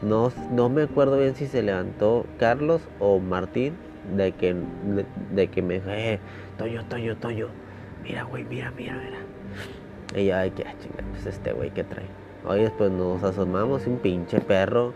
no, 0.00 0.32
no 0.50 0.68
me 0.68 0.82
acuerdo 0.82 1.18
bien 1.18 1.34
si 1.34 1.46
se 1.46 1.62
levantó 1.62 2.26
Carlos 2.38 2.82
o 2.98 3.18
Martín 3.18 3.74
de 4.16 4.32
que, 4.32 4.56
de, 5.34 5.48
que 5.48 5.62
me 5.62 5.74
dijo, 5.74 5.90
eh, 5.90 6.18
Toyo, 6.58 6.84
Toyo, 6.84 7.16
Toyo, 7.16 7.48
mira, 8.02 8.24
güey, 8.24 8.44
mira, 8.44 8.72
mira, 8.76 8.94
mira. 8.94 9.18
Y 10.20 10.26
yo, 10.26 10.36
ay, 10.36 10.50
qué 10.50 10.64
chingada, 10.64 11.04
pues 11.12 11.26
este 11.26 11.52
güey 11.52 11.70
que 11.70 11.84
trae. 11.84 12.06
Hoy 12.44 12.62
después 12.62 12.90
nos 12.90 13.22
asomamos 13.22 13.86
un 13.86 13.98
pinche 13.98 14.40
perro, 14.40 14.92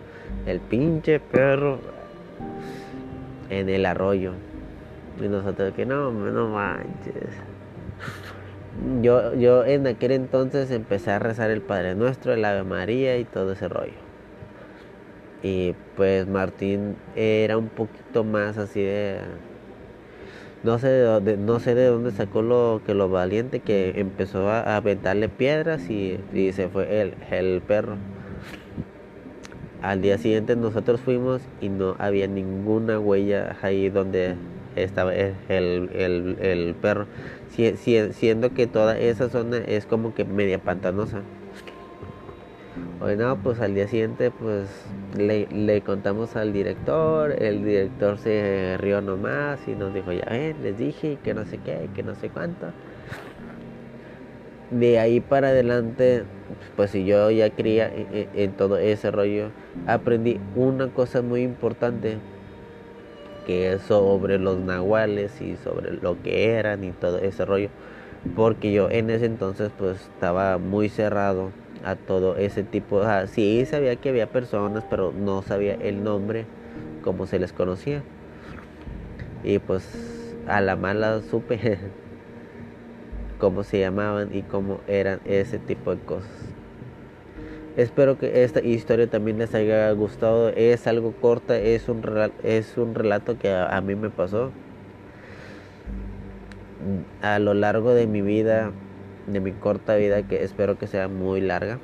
el 0.47 0.61
pinche 0.61 1.21
perro 1.21 1.79
en 3.49 3.69
el 3.69 3.87
arroyo. 3.87 4.33
Y 5.21 5.29
nosotros 5.29 5.73
que 5.75 5.87
no, 5.87 6.11
no 6.11 6.49
manches. 6.49 7.31
Yo, 9.03 9.35
yo 9.35 9.65
en 9.65 9.87
aquel 9.87 10.13
entonces 10.13 10.71
empecé 10.71 11.11
a 11.11 11.19
rezar 11.19 11.51
el 11.51 11.63
Padre 11.63 11.95
Nuestro, 11.95 12.33
el 12.35 12.45
Ave 12.45 12.63
María 12.63 13.17
y 13.19 13.25
todo 13.25 13.53
ese 13.53 13.69
rollo. 13.69 14.07
Y 15.43 15.75
pues 15.97 16.27
Martín 16.27 16.97
era 17.15 17.57
un 17.57 17.69
poquito 17.69 18.25
más 18.25 18.59
así 18.59 18.83
de 18.83 19.19
no 20.63 20.79
sé 20.79 20.89
de 20.89 21.03
dónde, 21.03 21.37
no 21.37 21.61
sé 21.61 21.75
de 21.75 21.87
dónde 21.87 22.11
sacó 22.11 22.43
lo 22.43 22.83
que 22.85 22.95
lo 22.95 23.09
valiente 23.09 23.61
que 23.61 24.01
empezó 24.01 24.49
a, 24.51 24.77
aventarle 24.77 25.29
piedras 25.29 25.89
y, 25.89 26.19
se 26.53 26.69
fue 26.69 27.03
el, 27.03 27.15
el 27.31 27.63
perro. 27.63 27.97
Al 29.83 30.03
día 30.03 30.19
siguiente 30.19 30.57
nosotros 30.57 31.01
fuimos 31.01 31.43
y 31.61 31.69
no 31.69 31.95
había 31.99 32.27
ninguna 32.27 32.99
huella 32.99 33.57
ahí 33.63 33.91
donde 33.91 34.35
estaba 34.77 35.15
el, 35.15 35.35
el, 35.49 36.37
el 36.41 36.75
perro, 36.81 37.07
siendo 37.49 38.55
que 38.55 38.67
toda 38.67 38.99
esa 38.99 39.29
zona 39.29 39.59
es 39.59 39.87
como 39.87 40.15
que 40.15 40.25
media 40.25 40.59
pantanosa. 40.59 41.23
Bueno, 42.99 43.39
pues 43.43 43.61
al 43.61 43.75
día 43.75 43.89
siguiente 43.89 44.31
pues 44.31 44.69
le, 45.17 45.83
contamos 45.83 46.35
al 46.35 46.53
director, 46.53 47.43
el 47.43 47.63
director 47.65 48.19
se 48.19 48.77
rió 48.79 49.01
nomás 49.01 49.61
y 49.67 49.73
nos 49.73 49.93
dijo, 49.95 50.13
ya 50.13 50.25
les 50.63 50.79
dije 50.79 51.19
que 51.23 51.35
no 51.35 51.45
sé 51.45 51.59
qué, 51.59 51.89
que 51.95 52.03
no 52.03 52.15
sé 52.15 52.31
cuánto. 52.31 52.67
De 54.71 54.99
ahí 54.99 55.21
para 55.21 55.49
adelante, 55.49 56.25
pues 56.75 56.91
si 56.91 57.05
yo 57.05 57.31
ya 57.31 57.51
creía 57.51 57.91
en, 58.35 58.53
todo 58.53 58.79
ese 58.79 59.11
rollo, 59.11 59.51
aprendí 59.87 60.41
una 60.55 60.89
cosa 60.89 61.23
muy 61.23 61.43
importante, 61.43 62.19
que 63.47 63.79
sobre 63.79 64.39
los 64.39 64.59
nahuales 64.59 65.41
y 65.41 65.57
sobre 65.57 65.93
lo 65.93 66.21
que 66.23 66.51
eran 66.51 66.83
y 66.83 66.91
todo 66.91 67.19
ese 67.19 67.45
rollo, 67.45 67.69
porque 68.35 68.73
yo 68.73 68.91
en 68.91 69.09
ese 69.09 69.27
entonces 69.27 69.71
pues 69.79 70.01
estaba 70.15 70.59
muy 70.59 70.89
cerrado 70.89 71.51
a 71.85 71.95
todo 71.95 72.37
ese 72.37 72.65
tipo. 72.65 72.97
O 72.97 73.27
sí 73.29 73.65
sabía 73.67 73.97
que 73.97 74.09
había 74.09 74.27
personas, 74.27 74.85
pero 74.91 75.13
no 75.13 75.43
sabía 75.43 75.75
el 75.75 76.03
nombre, 76.03 76.45
como 77.03 77.27
se 77.27 77.39
les 77.39 77.53
conocía. 77.53 78.03
Y 79.45 79.61
pues 79.61 80.35
a 80.49 80.61
la 80.61 80.75
mala 80.75 81.23
supe 81.23 81.79
cómo 83.39 83.63
se 83.63 83.79
llamaban 83.79 84.35
y 84.35 84.43
cómo 84.43 84.81
eran 84.89 85.21
ese 85.25 85.59
tipo 85.59 85.95
de 85.95 86.03
cosas. 86.03 86.56
Espero 87.77 88.19
que 88.19 88.45
esta 88.45 88.61
historia 88.61 89.07
también 89.07 89.39
les 89.39 89.55
haya 89.55 89.91
gustado. 89.93 90.49
Es 90.49 90.87
algo 90.87 91.13
corta, 91.13 91.59
es 91.59 91.89
un, 91.89 92.03
es 92.43 92.77
un 92.79 92.95
relato 92.95 93.39
que 93.39 93.53
a 93.53 93.81
mí 93.81 93.95
me 93.95 94.11
pasó. 94.11 94.51
A 97.23 97.39
lo 97.39 97.55
largo 97.55 97.95
de 97.95 98.07
mi 98.07 98.23
vida 98.23 98.73
de 99.27 99.41
mi 99.41 99.53
corta 99.53 99.97
vida 99.97 100.23
que 100.23 100.43
espero 100.43 100.79
que 100.79 100.87
sea 100.87 101.09
muy 101.09 101.41
larga. 101.41 101.79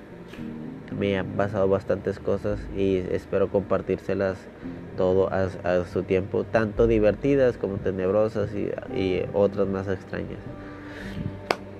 Me 0.96 1.18
han 1.18 1.26
pasado 1.28 1.68
bastantes 1.68 2.18
cosas 2.18 2.60
y 2.76 2.98
espero 3.10 3.50
compartírselas 3.50 4.36
todo 4.96 5.30
a, 5.32 5.48
su 5.86 6.02
tiempo, 6.02 6.44
tanto 6.44 6.86
divertidas 6.86 7.56
como 7.56 7.78
tenebrosas 7.78 8.50
y, 8.54 9.22
otras 9.32 9.66
más 9.68 9.88
extrañas. 9.88 10.38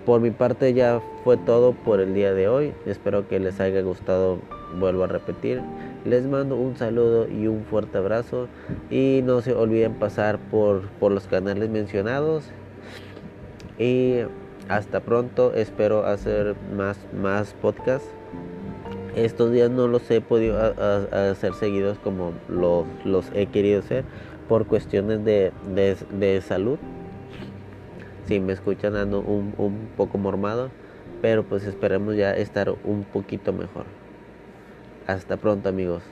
Por 0.07 0.21
mi 0.21 0.31
parte 0.31 0.75
ya 0.75 1.01
fue 1.23 1.37
todo 1.37 1.73
por 1.73 2.01
el 2.01 2.15
día 2.15 2.35
de 2.35 2.49
hoy. 2.49 2.75
Espero 2.87 3.29
que 3.29 3.39
les 3.39 3.61
haya 3.61 3.83
gustado. 3.83 4.39
Vuelvo 4.79 5.05
a 5.05 5.07
repetir. 5.07 5.61
Les 6.05 6.25
mando 6.25 6.57
un 6.57 6.77
saludo 6.77 7.29
y 7.29 7.47
un 7.47 7.65
fuerte 7.65 7.99
abrazo. 7.99 8.49
Y 8.91 9.21
no 9.25 9.43
se 9.43 9.53
olviden 9.53 9.95
pasar 9.95 10.39
por, 10.51 10.89
por 10.99 11.13
los 11.13 11.27
canales 11.27 11.69
mencionados. 11.69 12.45
Y 13.79 14.21
hasta 14.69 15.01
pronto, 15.01 15.55
espero 15.55 16.07
hacer 16.07 16.55
más, 16.77 16.99
más 17.21 17.55
podcasts. 17.61 18.09
Estos 19.15 19.53
días 19.53 19.71
no 19.71 19.89
los 19.89 20.11
he 20.11 20.21
podido 20.21 20.59
hacer 20.59 21.53
seguidos 21.55 21.99
como 21.99 22.33
los, 22.49 22.87
los 23.05 23.27
he 23.35 23.47
querido 23.47 23.81
hacer 23.81 24.05
por 24.49 24.67
cuestiones 24.67 25.25
de, 25.25 25.53
de, 25.75 26.41
salud 26.41 26.79
si 28.27 28.41
me 28.41 28.53
escuchan 28.53 28.97
ando 28.97 29.21
un, 29.21 29.55
un 29.59 29.89
poco 29.97 30.19
mormado, 30.19 30.71
pero 31.21 31.45
pues 31.45 31.65
esperemos 31.65 32.17
ya 32.17 32.33
estar 32.33 32.71
un 32.85 33.05
poquito 33.05 33.53
mejor. 33.53 33.85
Hasta 35.07 35.37
pronto 35.37 35.69
amigos. 35.69 36.03